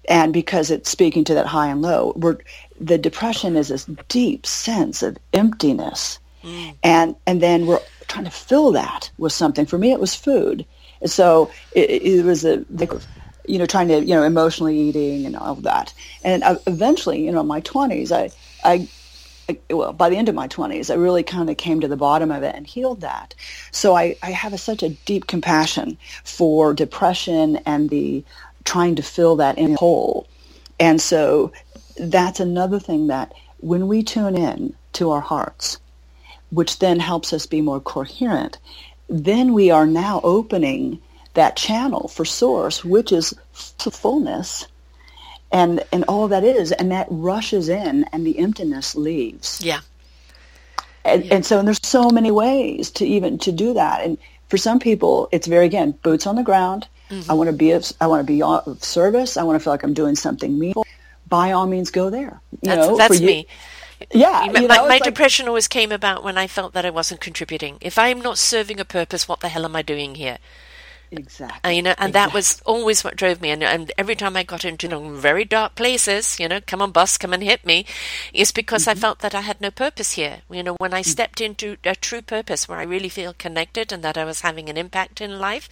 [0.08, 2.38] And because it's speaking to that high and low, we're,
[2.80, 6.18] the depression is this deep sense of emptiness.
[6.82, 9.66] And, and then we're trying to fill that with something.
[9.66, 10.66] For me, it was food.
[11.06, 12.64] So it, it was a,
[13.46, 15.92] you know, trying to, you know, emotionally eating and all that.
[16.24, 18.30] And I, eventually, you know, in my 20s, I,
[18.64, 18.88] I
[19.70, 22.30] well, by the end of my 20s, I really kind of came to the bottom
[22.30, 23.34] of it and healed that.
[23.70, 28.24] So I, I have a, such a deep compassion for depression and the
[28.64, 30.28] trying to fill that in hole.
[30.78, 31.52] And so
[31.98, 35.78] that's another thing that when we tune in to our hearts,
[36.52, 38.58] which then helps us be more coherent,
[39.08, 41.00] then we are now opening
[41.34, 43.34] that channel for source, which is
[43.78, 44.66] fullness
[45.52, 49.60] and and all that is and that rushes in and the emptiness leaves.
[49.62, 49.80] Yeah.
[51.04, 54.02] And, and so and there's so many ways to even to do that.
[54.02, 56.88] And for some people it's very again boots on the ground.
[57.10, 57.30] Mm-hmm.
[57.30, 59.36] I want to be of, i want to be of service.
[59.36, 60.86] I want to feel like i'm doing something meaningful.
[61.28, 62.40] By all means go there.
[62.50, 63.46] You that's, know, that's me.
[64.12, 67.78] Yeah, my, know, my depression always came about when I felt that I wasn't contributing.
[67.80, 70.38] If I'm not serving a purpose, what the hell am I doing here?
[71.12, 71.60] Exactly.
[71.62, 72.12] And, you know, and exactly.
[72.12, 73.50] that was always what drove me.
[73.50, 76.80] And, and every time I got into you know, very dark places, you know, come
[76.80, 77.84] on, bus, come and hit me,
[78.32, 78.98] is because mm-hmm.
[78.98, 80.38] I felt that I had no purpose here.
[80.50, 81.10] You know, when I mm-hmm.
[81.10, 84.70] stepped into a true purpose where I really feel connected and that I was having
[84.70, 85.68] an impact in life,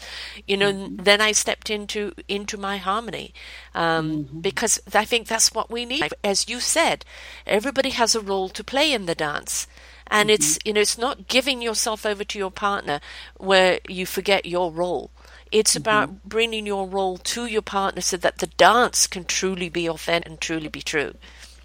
[0.46, 1.02] you know, mm-hmm.
[1.02, 3.32] then I stepped into into my harmony,
[3.74, 4.40] um, mm-hmm.
[4.40, 6.06] because I think that's what we need.
[6.22, 7.04] As you said,
[7.46, 9.66] everybody has a role to play in the dance
[10.10, 10.34] and mm-hmm.
[10.34, 13.00] it's you know it's not giving yourself over to your partner
[13.36, 15.10] where you forget your role
[15.52, 15.82] it's mm-hmm.
[15.82, 20.28] about bringing your role to your partner so that the dance can truly be authentic
[20.28, 21.14] and truly be true.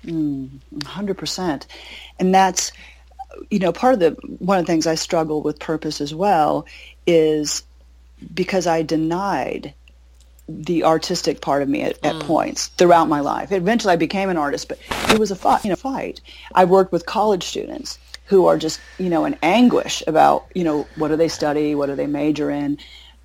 [0.05, 1.65] Mm, 100%.
[2.19, 2.71] And that's,
[3.49, 6.65] you know, part of the, one of the things I struggle with purpose as well
[7.05, 7.63] is
[8.33, 9.73] because I denied
[10.47, 12.21] the artistic part of me at, at mm.
[12.21, 13.51] points throughout my life.
[13.51, 14.77] Eventually I became an artist, but
[15.09, 16.21] it was a fight, you know, fight.
[16.53, 20.87] I worked with college students who are just, you know, in anguish about, you know,
[20.95, 21.73] what do they study?
[21.75, 22.77] What do they major in?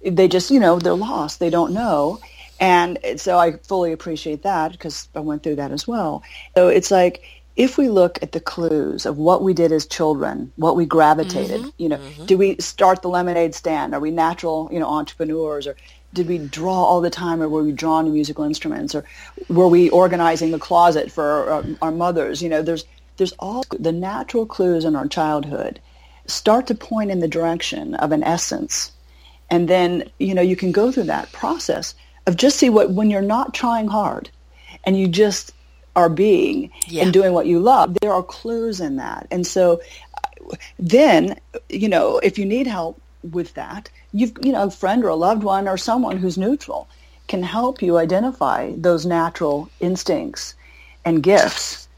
[0.05, 1.41] They just, you know, they're lost.
[1.41, 2.21] They don't know.
[2.59, 6.23] And so I fully appreciate that because I went through that as well.
[6.55, 7.23] So it's like,
[7.57, 11.61] if we look at the clues of what we did as children, what we gravitated,
[11.61, 12.27] mm-hmm, you know, mm-hmm.
[12.27, 13.95] did we start the lemonade stand?
[13.95, 15.77] Are we natural, you know, entrepreneurs or
[16.15, 19.05] did we draw all the time or were we drawn to musical instruments or
[19.49, 22.43] were we organizing the closet for our, our mothers?
[22.43, 22.85] You know, there's,
[23.17, 25.81] there's all the natural clues in our childhood
[26.27, 28.93] start to point in the direction of an essence
[29.51, 31.95] and then, you know, you can go through that process
[32.27, 34.31] of just see what, when you're not trying hard
[34.85, 35.53] and you just
[35.97, 37.03] are being yeah.
[37.03, 39.27] and doing what you love, there are clues in that.
[39.31, 39.81] And so
[40.79, 41.39] then,
[41.69, 45.17] you know, if you need help with that, you've, you know, a friend or a
[45.17, 46.89] loved one or someone who's neutral
[47.29, 50.55] can help you identify those natural instincts
[51.05, 51.89] and gifts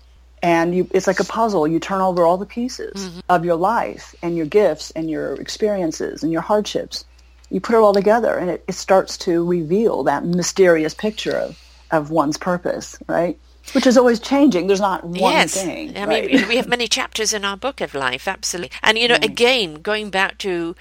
[0.42, 1.68] and you, it's like a puzzle.
[1.68, 3.20] You turn over all the pieces mm-hmm.
[3.28, 7.04] of your life and your gifts and your experiences and your hardships,
[7.52, 11.58] you put it all together and it, it starts to reveal that mysterious picture of,
[11.90, 13.38] of one's purpose, right?
[13.74, 14.66] Which is always changing.
[14.66, 15.54] There's not one yes.
[15.54, 15.96] thing.
[15.96, 16.26] I right?
[16.26, 18.76] mean, we have many chapters in our book of life, absolutely.
[18.82, 19.24] And, you know, right.
[19.24, 20.74] again, going back to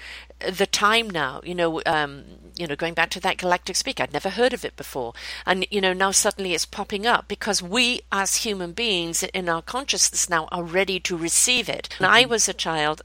[0.50, 2.24] the time now, you know, um,
[2.56, 5.12] you know, going back to that galactic speak, I'd never heard of it before.
[5.46, 9.62] And, you know, now suddenly it's popping up because we as human beings in our
[9.62, 11.88] consciousness now are ready to receive it.
[11.92, 12.04] Mm-hmm.
[12.04, 13.02] I was a child,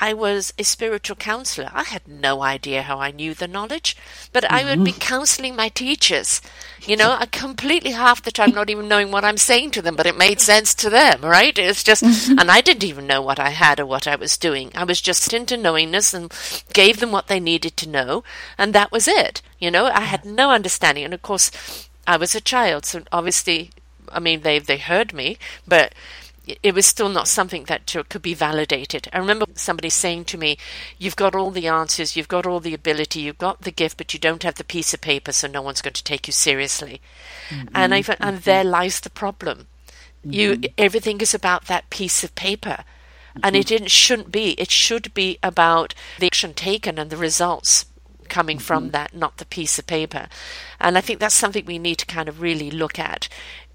[0.00, 1.70] I was a spiritual counselor.
[1.74, 3.96] I had no idea how I knew the knowledge,
[4.32, 4.54] but mm-hmm.
[4.54, 5.00] I would be mm-hmm.
[5.00, 6.40] counseling my teachers,
[6.86, 9.96] you know, I completely half the time not even knowing what I'm saying to them,
[9.96, 11.58] but it made sense to them, right?
[11.58, 12.38] It's just, mm-hmm.
[12.38, 14.70] and I didn't even know what I had or what I was doing.
[14.76, 16.32] I was just into knowingness and
[16.72, 18.22] gave them what they needed to know,
[18.56, 19.42] and that was it.
[19.58, 21.04] You know, I had no understanding.
[21.04, 21.50] And of course,
[22.06, 23.70] I was a child, so obviously,
[24.12, 25.92] I mean, they, they heard me, but
[26.62, 29.08] it was still not something that could be validated.
[29.12, 30.58] I remember somebody saying to me,
[30.98, 34.12] You've got all the answers, you've got all the ability, you've got the gift, but
[34.12, 37.00] you don't have the piece of paper, so no one's going to take you seriously.
[37.50, 37.68] Mm-hmm.
[37.74, 38.36] And, I, and mm-hmm.
[38.44, 39.66] there lies the problem.
[40.20, 40.32] Mm-hmm.
[40.32, 42.84] You, everything is about that piece of paper.
[43.42, 44.52] And it, it shouldn't be.
[44.52, 47.86] It should be about the action taken and the results
[48.28, 48.92] coming from mm-hmm.
[48.92, 50.28] that, not the piece of paper.
[50.80, 53.28] And I think that's something we need to kind of really look at.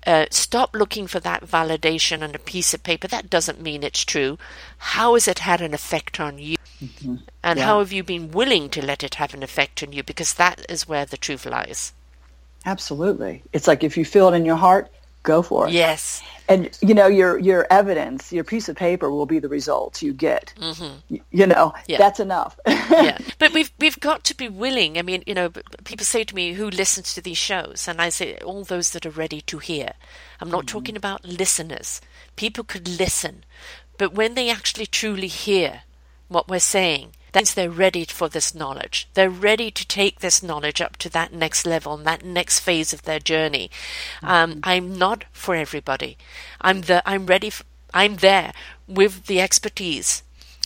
[0.06, 3.08] Uh, stop looking for that validation on a piece of paper.
[3.08, 4.38] That doesn't mean it's true.
[4.78, 6.58] How has it had an effect on you?
[6.84, 7.16] Mm-hmm.
[7.43, 7.66] And yeah.
[7.66, 10.04] how have you been willing to let it have an effect on you?
[10.04, 11.93] Because that is where the truth lies.
[12.66, 13.43] Absolutely.
[13.54, 14.89] It's like if you feel it in your heart,
[15.24, 15.74] go for it.
[15.74, 16.21] Yes.
[16.49, 20.13] And you know your your evidence, your piece of paper will be the results you
[20.13, 20.53] get.
[20.59, 21.15] Mm-hmm.
[21.32, 21.97] You know yeah.
[21.97, 22.59] that's enough.
[22.67, 24.97] yeah, but we've we've got to be willing.
[24.97, 25.49] I mean, you know,
[25.86, 29.05] people say to me, "Who listens to these shows?" And I say, "All those that
[29.05, 29.93] are ready to hear."
[30.41, 30.78] I'm not mm-hmm.
[30.78, 32.01] talking about listeners.
[32.36, 33.45] People could listen,
[33.97, 35.84] but when they actually truly hear
[36.28, 39.07] what we're saying, that means they're ready for this knowledge.
[39.15, 42.93] They're ready to take this knowledge up to that next level and that next phase
[42.93, 43.69] of their journey.
[44.21, 44.59] Um, mm-hmm.
[44.63, 46.17] I'm not for everybody.
[46.61, 47.01] I'm the.
[47.05, 47.49] I'm ready.
[47.49, 47.63] For,
[47.93, 48.53] I'm there
[48.88, 50.23] with the expertise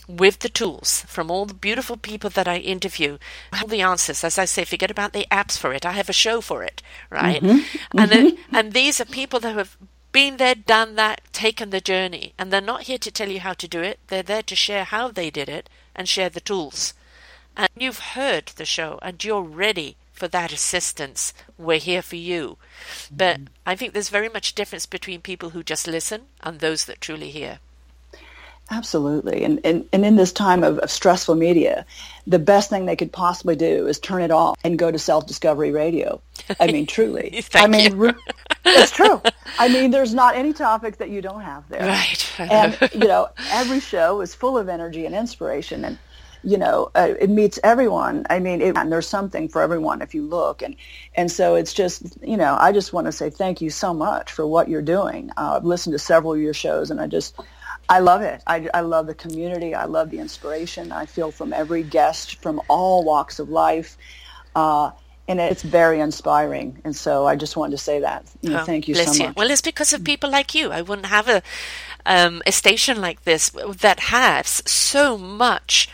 [0.08, 3.18] with the tools from all the beautiful people that I interview,
[3.52, 4.24] all the answers.
[4.24, 5.84] As I say, forget about the apps for it.
[5.84, 7.42] I have a show for it, right?
[7.42, 7.98] Mm-hmm.
[7.98, 8.56] And mm-hmm.
[8.56, 9.76] and these are people that have
[10.12, 13.52] been there, done that, taken the journey, and they're not here to tell you how
[13.54, 14.00] to do it.
[14.08, 15.68] They're there to share how they did it
[15.98, 16.94] and share the tools.
[17.56, 21.34] And you've heard the show and you're ready for that assistance.
[21.58, 22.56] We're here for you.
[23.10, 23.54] But mm-hmm.
[23.66, 27.30] I think there's very much difference between people who just listen and those that truly
[27.30, 27.58] hear.
[28.70, 29.44] Absolutely.
[29.44, 31.86] And, and, and in this time of, of, stressful media,
[32.26, 35.70] the best thing they could possibly do is turn it off and go to self-discovery
[35.70, 36.20] radio.
[36.60, 37.42] I mean, truly.
[37.54, 38.12] I mean, re-
[38.66, 39.22] it's true.
[39.58, 41.80] I mean, there's not any topic that you don't have there.
[41.80, 42.32] Right.
[42.38, 45.86] and, you know, every show is full of energy and inspiration.
[45.86, 45.98] And,
[46.44, 48.26] you know, uh, it meets everyone.
[48.28, 50.60] I mean, it, and there's something for everyone if you look.
[50.60, 50.76] And,
[51.14, 54.30] and so it's just, you know, I just want to say thank you so much
[54.30, 55.30] for what you're doing.
[55.38, 57.34] Uh, I've listened to several of your shows and I just,
[57.88, 58.42] I love it.
[58.46, 59.74] I, I love the community.
[59.74, 63.96] I love the inspiration I feel from every guest from all walks of life.
[64.54, 64.90] Uh,
[65.26, 66.80] and it's very inspiring.
[66.84, 68.26] And so I just wanted to say that.
[68.40, 69.18] You know, oh, thank you so much.
[69.18, 69.32] You.
[69.36, 70.70] Well, it's because of people like you.
[70.70, 71.42] I wouldn't have a
[72.06, 75.88] um, a station like this that has so much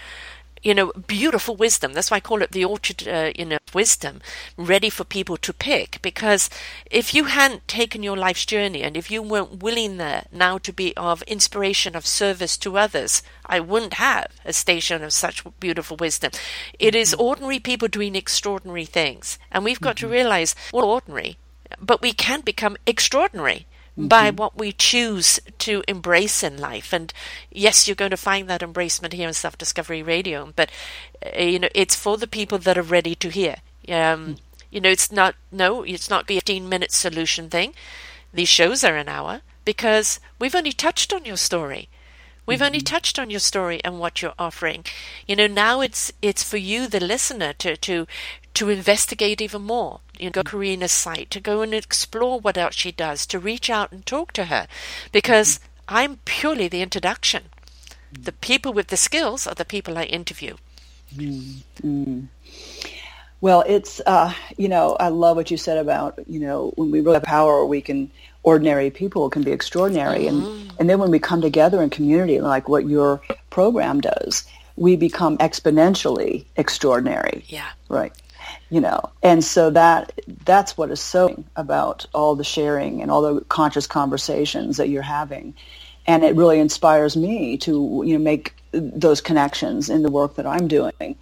[0.64, 1.92] you know, beautiful wisdom.
[1.92, 4.20] That's why I call it the orchard, uh, you know, wisdom,
[4.56, 6.00] ready for people to pick.
[6.00, 6.48] Because
[6.90, 10.72] if you hadn't taken your life's journey and if you weren't willing there now to
[10.72, 15.98] be of inspiration, of service to others, I wouldn't have a station of such beautiful
[15.98, 16.32] wisdom.
[16.78, 17.20] It is mm-hmm.
[17.20, 19.38] ordinary people doing extraordinary things.
[19.52, 20.06] And we've got mm-hmm.
[20.06, 21.36] to realize we're ordinary,
[21.78, 23.66] but we can become extraordinary
[23.99, 24.09] mm-hmm.
[24.09, 26.92] by what we choose to embrace in life.
[26.92, 27.12] And
[27.51, 30.70] yes, you're going to find that embracement here in Self Discovery Radio, but
[31.24, 33.57] uh, you know it's for the people that are ready to hear.
[33.88, 34.32] Um, mm-hmm.
[34.70, 37.74] You know, it's not no, it's not the 15 minute solution thing.
[38.32, 41.88] These shows are an hour because we've only touched on your story.
[42.47, 42.66] We've mm-hmm.
[42.66, 44.84] only touched on your story and what you're offering.
[45.26, 48.07] You know, now it's it's for you, the listener, to to
[48.55, 50.01] to investigate even more.
[50.24, 53.68] You know, go Korrine's site, to go and explore what else she does, to reach
[53.68, 54.66] out and talk to her,
[55.12, 55.60] because.
[55.88, 57.44] I'm purely the introduction.
[58.18, 60.56] The people with the skills are the people I interview.
[61.14, 62.20] Mm-hmm.
[63.40, 67.00] Well, it's uh, you know I love what you said about you know when we
[67.00, 68.10] really have power, we can
[68.42, 70.46] ordinary people can be extraordinary, mm-hmm.
[70.46, 73.20] and and then when we come together in community, like what your
[73.50, 74.44] program does,
[74.76, 77.44] we become exponentially extraordinary.
[77.48, 77.70] Yeah.
[77.88, 78.12] Right
[78.74, 79.00] you know?
[79.22, 80.12] And so that
[80.44, 85.02] that's what is so about all the sharing and all the conscious conversations that you're
[85.20, 85.54] having.
[86.08, 90.46] And it really inspires me to you know make those connections in the work that
[90.46, 91.14] i'm doing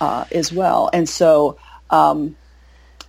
[0.00, 0.88] uh, as well.
[0.94, 1.58] And so
[1.90, 2.34] um,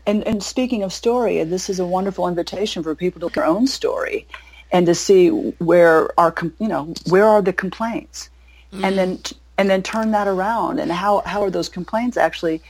[0.06, 3.66] and, and speaking of story this is a wonderful invitation for people to their own
[3.66, 4.28] story
[4.74, 5.30] and to see
[5.70, 8.30] where our you know where are the complaints?
[8.74, 8.84] Mm-hmm.
[8.84, 9.20] and then
[9.58, 10.80] and then turn that around.
[10.80, 12.62] And how how are those complaints actually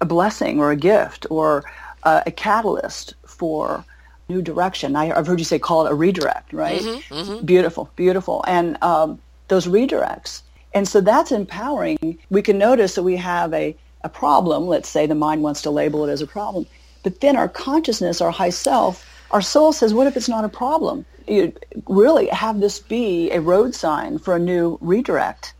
[0.00, 1.64] a blessing or a gift or
[2.02, 3.84] uh, a catalyst for
[4.28, 4.96] new direction.
[4.96, 6.80] I, have heard you say call it a redirect, right?
[6.80, 7.44] Mm-hmm, mm-hmm.
[7.44, 8.44] Beautiful, beautiful.
[8.46, 10.42] And um, those redirects.
[10.74, 12.18] And so that's empowering.
[12.30, 14.66] We can notice that we have a, a problem.
[14.66, 16.66] Let's say the mind wants to label it as a problem.
[17.02, 20.48] But then our consciousness, our high self, our soul says, what if it's not a
[20.48, 21.04] problem?
[21.28, 21.52] You
[21.88, 25.53] really have this be a road sign for a new redirect.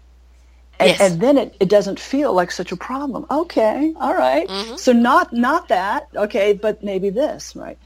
[0.81, 1.01] And, yes.
[1.01, 3.27] and, then it, it doesn't feel like such a problem.
[3.31, 4.49] Okay, all right.
[4.49, 4.77] mm-hmm.
[4.77, 7.79] So not not that, okay, but maybe this, right?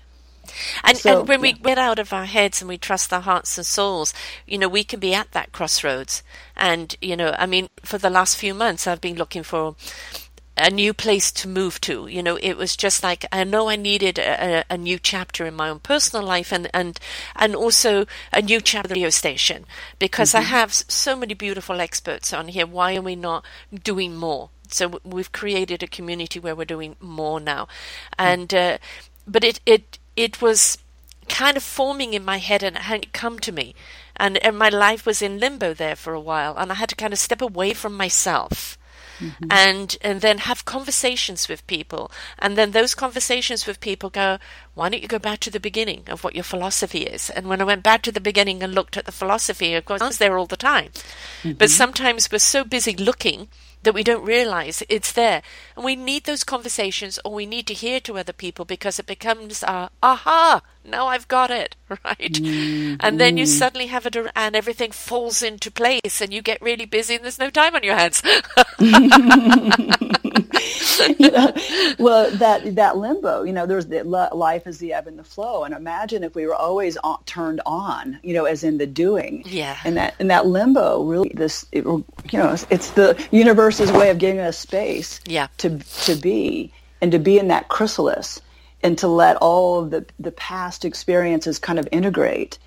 [0.82, 1.42] And, so, and when yeah.
[1.42, 4.14] we get out of our heads and we trust our hearts and souls,
[4.46, 6.22] you know, we can be at that crossroads.
[6.56, 9.76] And, you know, I mean, for the last few months, I've been looking for
[10.58, 12.06] a new place to move to.
[12.06, 15.54] You know, it was just like I know I needed a, a, new chapter in
[15.54, 16.98] my own personal life and and
[17.36, 19.64] and also a new chapter radio station
[19.98, 20.38] because mm-hmm.
[20.38, 22.66] I have so many beautiful experts on here.
[22.66, 23.44] Why are we not
[23.82, 24.50] doing more?
[24.68, 27.68] So we've created a community where we're doing more now,
[28.18, 28.78] and uh,
[29.26, 30.78] but it it it was
[31.28, 33.74] kind of forming in my head and it hadn't come to me.
[34.16, 36.96] And, and my life was in limbo there for a while, and I had to
[36.96, 38.77] kind of step away from myself
[39.18, 39.46] mm-hmm.
[39.50, 44.38] and and then have conversations with people and then those conversations with people go
[44.74, 47.60] why don't you go back to the beginning of what your philosophy is and when
[47.60, 50.18] i went back to the beginning and looked at the philosophy of course i was
[50.18, 50.90] there all the time
[51.42, 51.52] mm-hmm.
[51.52, 53.48] but sometimes we're so busy looking
[53.82, 55.42] that we don't realize it's there.
[55.76, 59.06] And we need those conversations or we need to hear to other people because it
[59.06, 62.18] becomes our aha, now I've got it, right?
[62.18, 62.96] Mm-hmm.
[63.00, 66.86] And then you suddenly have it and everything falls into place and you get really
[66.86, 68.22] busy and there's no time on your hands.
[71.18, 71.52] you know,
[71.98, 75.64] well, that that limbo, you know, there's the life is the ebb and the flow,
[75.64, 79.42] and imagine if we were always on, turned on, you know, as in the doing.
[79.46, 79.76] Yeah.
[79.84, 84.10] And that and that limbo, really, this, it, you know, it's, it's the universe's way
[84.10, 85.20] of giving us space.
[85.26, 85.48] Yeah.
[85.58, 88.40] To to be and to be in that chrysalis
[88.82, 92.58] and to let all of the the past experiences kind of integrate,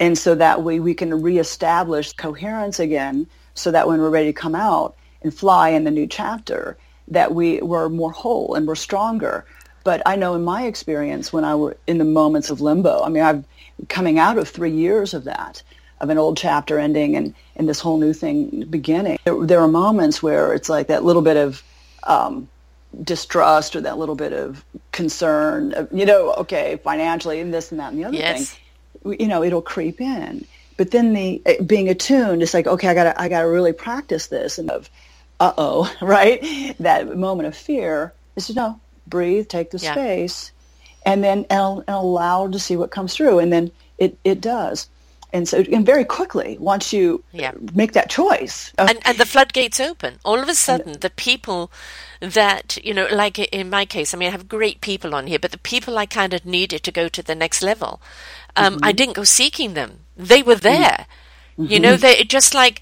[0.00, 4.40] and so that way we can reestablish coherence again, so that when we're ready to
[4.40, 6.76] come out and fly in the new chapter
[7.08, 9.44] that we were more whole and were stronger.
[9.84, 13.08] But I know in my experience when I were in the moments of limbo, I
[13.08, 13.44] mean, I've
[13.88, 15.62] coming out of three years of that,
[16.00, 19.18] of an old chapter ending and, and this whole new thing beginning.
[19.24, 21.62] There, there are moments where it's like that little bit of
[22.04, 22.48] um,
[23.02, 27.80] distrust or that little bit of concern, of, you know, okay, financially and this and
[27.80, 28.56] that and the other yes.
[29.02, 30.44] thing, you know, it'll creep in.
[30.76, 34.28] But then the eh, being attuned, it's like, okay, I gotta, I gotta really practice
[34.28, 34.90] this and of,
[35.42, 36.40] uh oh, right?
[36.78, 39.92] That moment of fear is to know, breathe, take the yeah.
[39.92, 40.52] space,
[41.04, 44.88] and then and, and allow to see what comes through, and then it it does
[45.32, 47.52] and so and very quickly once you yeah.
[47.74, 51.70] make that choice and, and the floodgates open all of a sudden the people
[52.20, 55.38] that you know like in my case i mean i have great people on here
[55.38, 58.00] but the people i kind of needed to go to the next level
[58.56, 58.84] um, mm-hmm.
[58.84, 61.21] i didn't go seeking them they were there mm-hmm.
[61.56, 62.80] You know they just like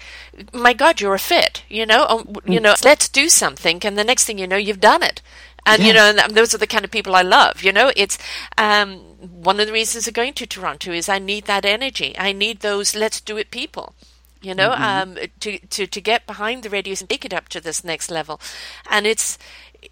[0.53, 2.63] my god you're a fit you know oh, you mm.
[2.63, 5.21] know let's do something and the next thing you know you've done it
[5.65, 8.17] and you know and those are the kind of people i love you know it's
[8.57, 12.31] um, one of the reasons of going to toronto is i need that energy i
[12.31, 13.93] need those let's do it people
[14.41, 14.83] you know mm-hmm.
[14.83, 18.09] um, to, to to get behind the radios and take it up to this next
[18.09, 18.39] level
[18.89, 19.37] and it's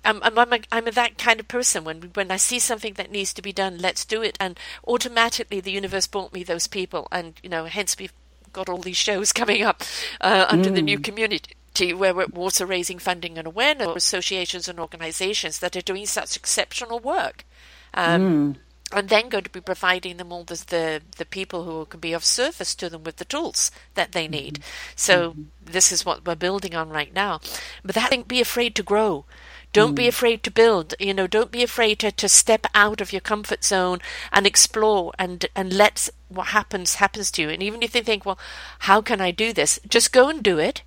[0.06, 1.84] I'm, I'm, I'm, a, I'm a that kind of person.
[1.84, 4.38] When when I see something that needs to be done, let's do it.
[4.40, 8.14] And automatically, the universe brought me those people, and you know, hence we've
[8.54, 9.84] got all these shows coming up
[10.22, 10.76] uh, under mm.
[10.76, 11.04] the new mm.
[11.04, 11.56] community
[11.94, 16.36] where we're also raising funding and awareness for associations and organizations that are doing such
[16.36, 17.46] exceptional work.
[17.94, 18.56] Um, mm.
[18.92, 22.12] And then going to be providing them all the, the, the people who can be
[22.12, 24.56] of service to them with the tools that they need.
[24.56, 24.94] Mm-hmm.
[24.96, 25.44] So mm-hmm.
[25.64, 27.40] this is what we're building on right now.
[27.84, 29.26] But that thing, be afraid to grow.
[29.74, 29.98] Don't mm.
[29.98, 30.96] be afraid to build.
[31.00, 34.00] You know, don't be afraid to, to step out of your comfort zone
[34.32, 37.50] and explore and and let what happens happens to you.
[37.50, 38.40] And even if they think, well,
[38.80, 39.80] how can I do this?
[39.88, 40.84] Just go and do it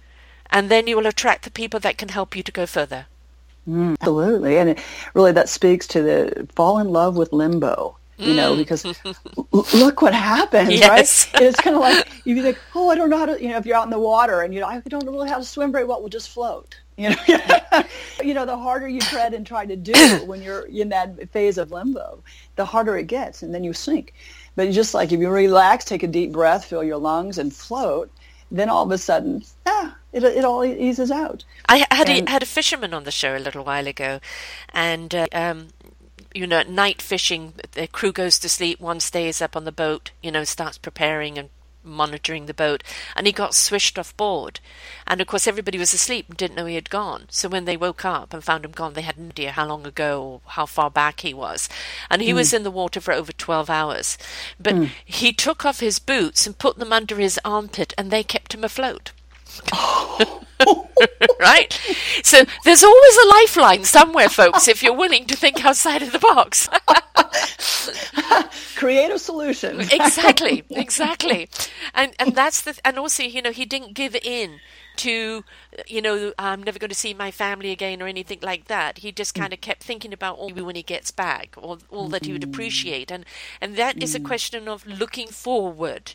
[0.53, 3.07] and then you will attract the people that can help you to go further.
[3.69, 4.79] Mm, absolutely, and it,
[5.15, 7.97] really that speaks to the fall in love with limbo.
[8.19, 8.59] You know, mm.
[8.59, 8.85] because
[9.75, 11.29] look what happens, yes.
[11.35, 11.43] right?
[11.43, 13.43] it's kind of like you think, oh, I don't know how to.
[13.43, 15.39] You know, if you're out in the water and you know, I don't really how
[15.39, 16.77] to swim very well, we'll just float.
[16.99, 17.85] You know,
[18.23, 19.93] you know, the harder you tread and try to do
[20.27, 22.23] when you're in that phase of limbo,
[22.57, 24.13] the harder it gets, and then you sink.
[24.55, 28.11] But just like if you relax, take a deep breath, fill your lungs, and float,
[28.51, 31.45] then all of a sudden, ah, it, it all eases out.
[31.69, 34.21] I had and, a, had a fisherman on the show a little while ago,
[34.75, 35.69] and uh, um,
[36.35, 40.11] you know, night fishing, the crew goes to sleep, one stays up on the boat,
[40.23, 41.49] you know, starts preparing and
[41.85, 42.83] monitoring the boat,
[43.17, 44.61] and he got swished off board.
[45.07, 47.27] And of course, everybody was asleep and didn't know he had gone.
[47.31, 49.87] So when they woke up and found him gone, they had no idea how long
[49.87, 51.69] ago or how far back he was.
[52.11, 52.37] And he mm.
[52.37, 54.19] was in the water for over 12 hours.
[54.61, 54.91] But mm.
[55.05, 58.65] he took off his boots and put them under his armpit, and they kept him
[58.65, 59.13] afloat.
[61.41, 61.81] right?
[62.23, 66.19] So there's always a lifeline somewhere, folks, if you're willing to think outside of the
[66.19, 66.69] box.
[68.77, 69.81] Creative solution.
[69.93, 71.49] exactly, exactly.
[71.95, 74.61] And and that's the and also, you know, he didn't give in
[74.95, 75.43] to
[75.87, 79.11] you know i'm never going to see my family again or anything like that he
[79.11, 82.33] just kind of kept thinking about all when he gets back or all that he
[82.33, 83.25] would appreciate and
[83.59, 86.13] and that is a question of looking forward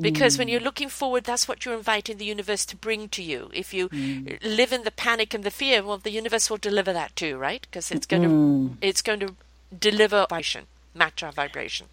[0.00, 0.40] because mm.
[0.40, 3.50] when you're looking forward, that's what you're inviting the universe to bring to you.
[3.54, 4.38] If you mm.
[4.42, 7.60] live in the panic and the fear, well, the universe will deliver that too, right?
[7.62, 8.80] Because it's going mm.
[8.80, 9.34] to it's going to
[9.78, 11.86] deliver vibration, match our vibration.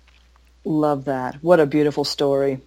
[0.64, 1.36] Love that.
[1.44, 2.60] What a beautiful story.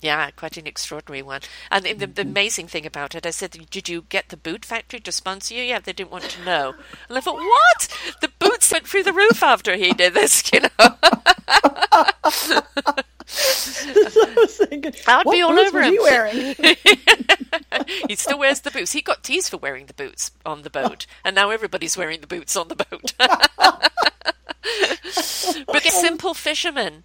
[0.00, 1.40] Yeah, quite an extraordinary one.
[1.70, 2.28] And the, the, mm-hmm.
[2.28, 5.62] amazing thing about it, I said, did you get the boot factory to sponsor you?
[5.62, 6.74] Yeah, they didn't want to know.
[7.08, 7.88] And I thought, what?
[8.20, 10.68] The boots went through the roof after he did this, you know.
[13.36, 15.92] I was thinking, I'd be all over him.
[15.92, 16.54] He wearing?
[18.08, 18.92] he still wears the boots.
[18.92, 22.26] He got teased for wearing the boots on the boat, and now everybody's wearing the
[22.26, 23.12] boots on the boat.
[25.66, 27.04] but a simple fisherman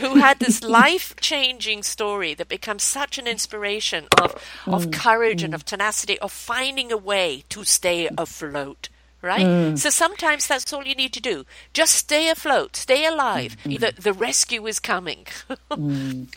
[0.00, 4.32] who had this life-changing story that becomes such an inspiration of
[4.66, 4.92] of mm.
[4.92, 5.56] courage and mm.
[5.56, 8.88] of tenacity of finding a way to stay afloat
[9.22, 9.46] right?
[9.46, 9.78] Mm.
[9.78, 11.44] So sometimes that's all you need to do.
[11.72, 13.56] Just stay afloat, stay alive.
[13.64, 13.80] Mm.
[13.80, 15.26] The, the rescue is coming.
[15.70, 16.28] mm.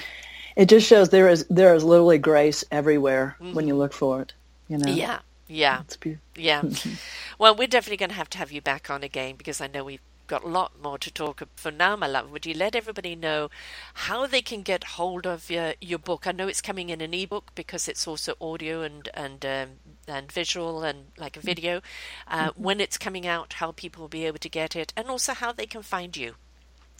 [0.56, 3.80] It just shows there is there is literally grace everywhere when you mm-hmm.
[3.80, 4.34] look for it.
[4.68, 4.92] You know.
[4.92, 5.20] Yeah.
[5.48, 5.82] Yeah.
[5.82, 5.98] It's.
[6.36, 6.64] Yeah.
[7.40, 9.86] well, we're definitely going to have to have you back on again because I know
[9.86, 12.32] we've got a lot more to talk for now, my love.
[12.32, 13.50] Would you let everybody know
[13.94, 16.28] how they can get hold of your, your book?
[16.28, 19.70] I know it's coming in an ebook because it's also audio and and um,
[20.08, 21.82] and visual and like a video.
[22.28, 22.64] Uh, mm-hmm.
[22.64, 25.52] When it's coming out, how people will be able to get it, and also how
[25.52, 26.36] they can find you.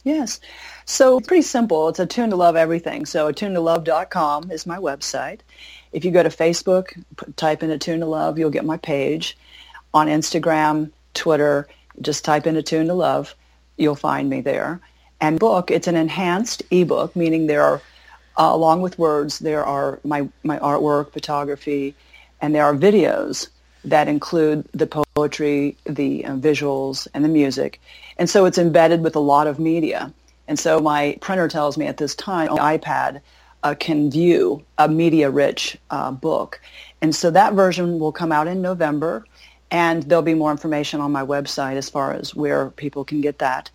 [0.04, 0.40] Yes.
[0.86, 1.90] So pretty simple.
[1.90, 3.06] It's Attune to Love Everything.
[3.06, 5.42] So attunetolove.com is my website.
[5.92, 7.04] If you go to Facebook,
[7.36, 9.38] type in Attune to Love, you'll get my page.
[9.94, 11.68] On Instagram, Twitter,
[12.02, 13.36] just type in Attune to Love.
[13.78, 14.80] You'll find me there.
[15.22, 17.82] And book, it's an enhanced ebook, meaning there are
[18.40, 21.94] uh, along with words, there are my, my artwork, photography,
[22.42, 23.50] and there are videos
[23.84, 27.82] that include the poetry, the uh, visuals, and the music.
[28.18, 30.14] And so it's embedded with a lot of media.
[30.48, 33.22] And so my printer tells me at this time, iPad
[33.64, 36.62] uh, can view a media-rich uh, book.
[37.02, 39.26] And so that version will come out in November,
[39.72, 43.40] and there'll be more information on my website as far as where people can get
[43.40, 43.70] that.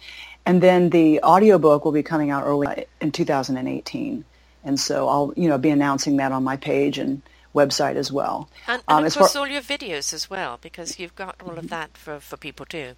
[0.47, 4.25] And then the audiobook will be coming out early in 2018.
[4.65, 7.23] And so I'll, you know, be announcing that on my page and
[7.55, 8.49] website as well.
[8.67, 11.57] And, and um, of course, far- all your videos as well, because you've got all
[11.57, 12.93] of that for, for people too.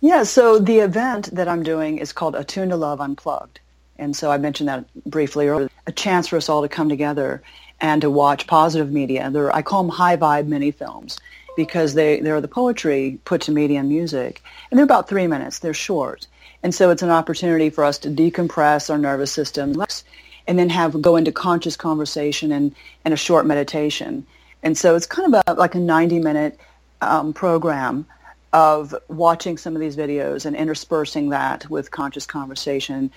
[0.00, 3.60] Yeah, so the event that I'm doing is called Attune to Love Unplugged.
[3.98, 7.42] And so I mentioned that briefly earlier, a chance for us all to come together
[7.80, 9.30] and to watch positive media.
[9.30, 11.18] They're, I call them high vibe mini films
[11.56, 14.42] because they, they're the poetry put to media and music.
[14.70, 15.58] And they're about three minutes.
[15.58, 16.26] They're short.
[16.62, 19.74] And so it's an opportunity for us to decompress our nervous system
[20.46, 24.26] and then have go into conscious conversation and, and a short meditation.
[24.62, 26.58] And so it's kind of a, like a 90-minute
[27.00, 28.06] um, program
[28.52, 33.10] of watching some of these videos and interspersing that with conscious conversation,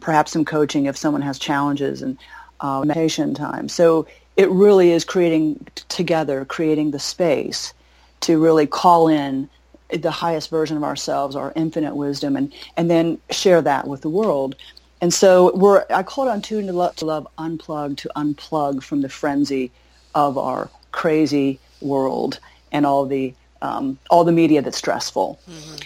[0.00, 2.18] perhaps some coaching if someone has challenges and
[2.60, 3.68] uh, meditation time.
[3.68, 4.06] So
[4.36, 7.74] it really is creating together, creating the space
[8.20, 9.48] to really call in
[9.92, 14.10] the highest version of ourselves, our infinite wisdom, and, and then share that with the
[14.10, 14.54] world.
[15.00, 19.00] And so we're, I call it Attune to Love, to love Unplugged, to unplug from
[19.00, 19.72] the frenzy
[20.14, 22.38] of our crazy world
[22.70, 25.40] and all the, um, all the media that's stressful.
[25.48, 25.76] Mm-hmm.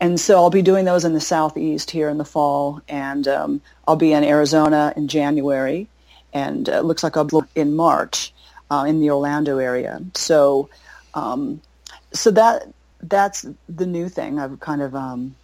[0.00, 3.60] And so I'll be doing those in the southeast here in the fall, and um,
[3.86, 5.86] I'll be in Arizona in January,
[6.32, 8.32] and uh, it looks like I'll in March
[8.70, 10.00] uh, in the Orlando area.
[10.14, 10.68] So,
[11.14, 11.60] um,
[12.12, 12.68] so that
[13.02, 15.34] that's the new thing I've kind of um,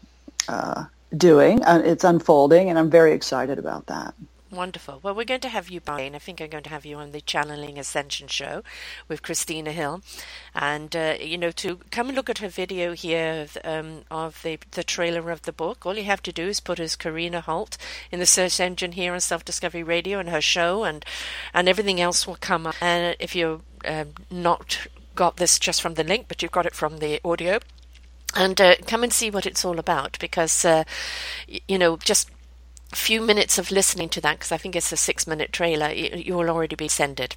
[0.49, 0.85] uh,
[1.17, 1.63] doing.
[1.65, 4.15] Uh, it's unfolding, and I'm very excited about that.
[4.51, 5.01] Wonderful.
[5.03, 6.97] Well, we're going to have you by, and I think I'm going to have you
[6.97, 8.63] on the Channeling Ascension show
[9.07, 10.01] with Christina Hill,
[10.55, 14.59] and uh, you know to come and look at her video here um, of the
[14.71, 15.85] the trailer of the book.
[15.85, 17.77] All you have to do is put as Korrine Holt
[18.11, 21.05] in the search engine here on Self Discovery Radio and her show, and
[21.53, 22.77] and everything else will come up.
[22.81, 26.75] And if you're um, not got this just from the link, but you've got it
[26.75, 27.59] from the audio,
[28.35, 30.85] and uh, come and see what it's all about because uh,
[31.47, 32.31] you know just
[32.93, 36.37] few minutes of listening to that because I think it's a six minute trailer you,
[36.37, 37.37] will already be sended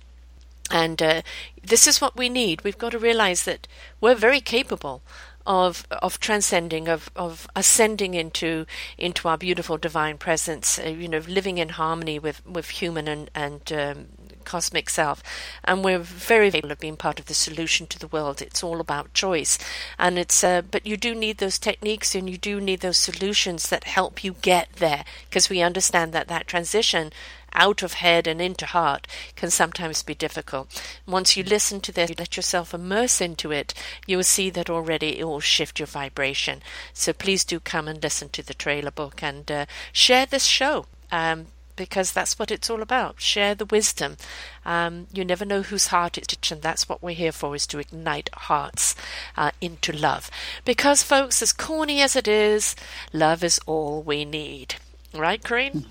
[0.72, 1.22] and uh,
[1.62, 3.68] this is what we need we've got to realize that
[4.00, 5.02] we're very capable
[5.46, 8.66] of of transcending, of of ascending into
[8.98, 10.80] into our beautiful divine presence.
[10.80, 14.08] Uh, you know, living in harmony with with human and and um,
[14.52, 15.24] cosmic self.
[15.64, 18.42] And we're very able of being part of the solution to the world.
[18.42, 19.58] It's all about choice.
[19.98, 23.70] And it's, uh, but you do need those techniques and you do need those solutions
[23.70, 27.12] that help you get there because we understand that that transition
[27.54, 30.68] out of head and into heart can sometimes be difficult.
[31.06, 33.74] Once you listen to this, you let yourself immerse into it,
[34.08, 36.62] you will see that already it will shift your vibration.
[36.94, 40.86] So please do come and listen to the trailer book and uh, share this show.
[41.12, 43.22] Um, because that's what it's all about.
[43.22, 44.18] Share the wisdom.
[44.66, 47.80] Um, you never know whose heart it's and that's what we're here for, is to
[47.80, 48.96] ignite hearts
[49.38, 50.30] uh, into love.
[50.66, 52.76] Because, folks, as corny as it is,
[53.14, 54.76] love is all we need.
[55.14, 55.86] Right, Korrine?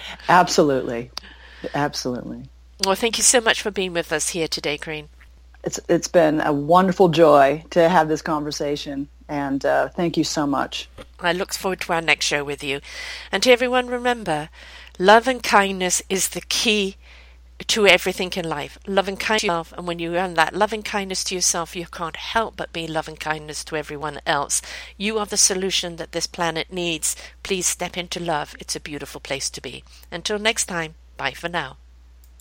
[0.28, 1.10] Absolutely.
[1.74, 2.44] Absolutely.
[2.84, 5.08] Well, thank you so much for being with us here today, Korrine.
[5.62, 10.46] It's it's been a wonderful joy to have this conversation, and uh, thank you so
[10.46, 10.90] much.
[11.20, 12.80] I look forward to our next show with you.
[13.30, 14.50] And to everyone, remember,
[14.98, 16.96] love and kindness is the key
[17.68, 18.78] to everything in life.
[18.86, 22.16] Loving kindness to yourself, and when you earn that loving kindness to yourself, you can't
[22.16, 24.60] help but be loving kindness to everyone else.
[24.96, 27.14] You are the solution that this planet needs.
[27.42, 28.56] Please step into love.
[28.58, 29.84] It's a beautiful place to be.
[30.10, 31.76] Until next time, bye for now.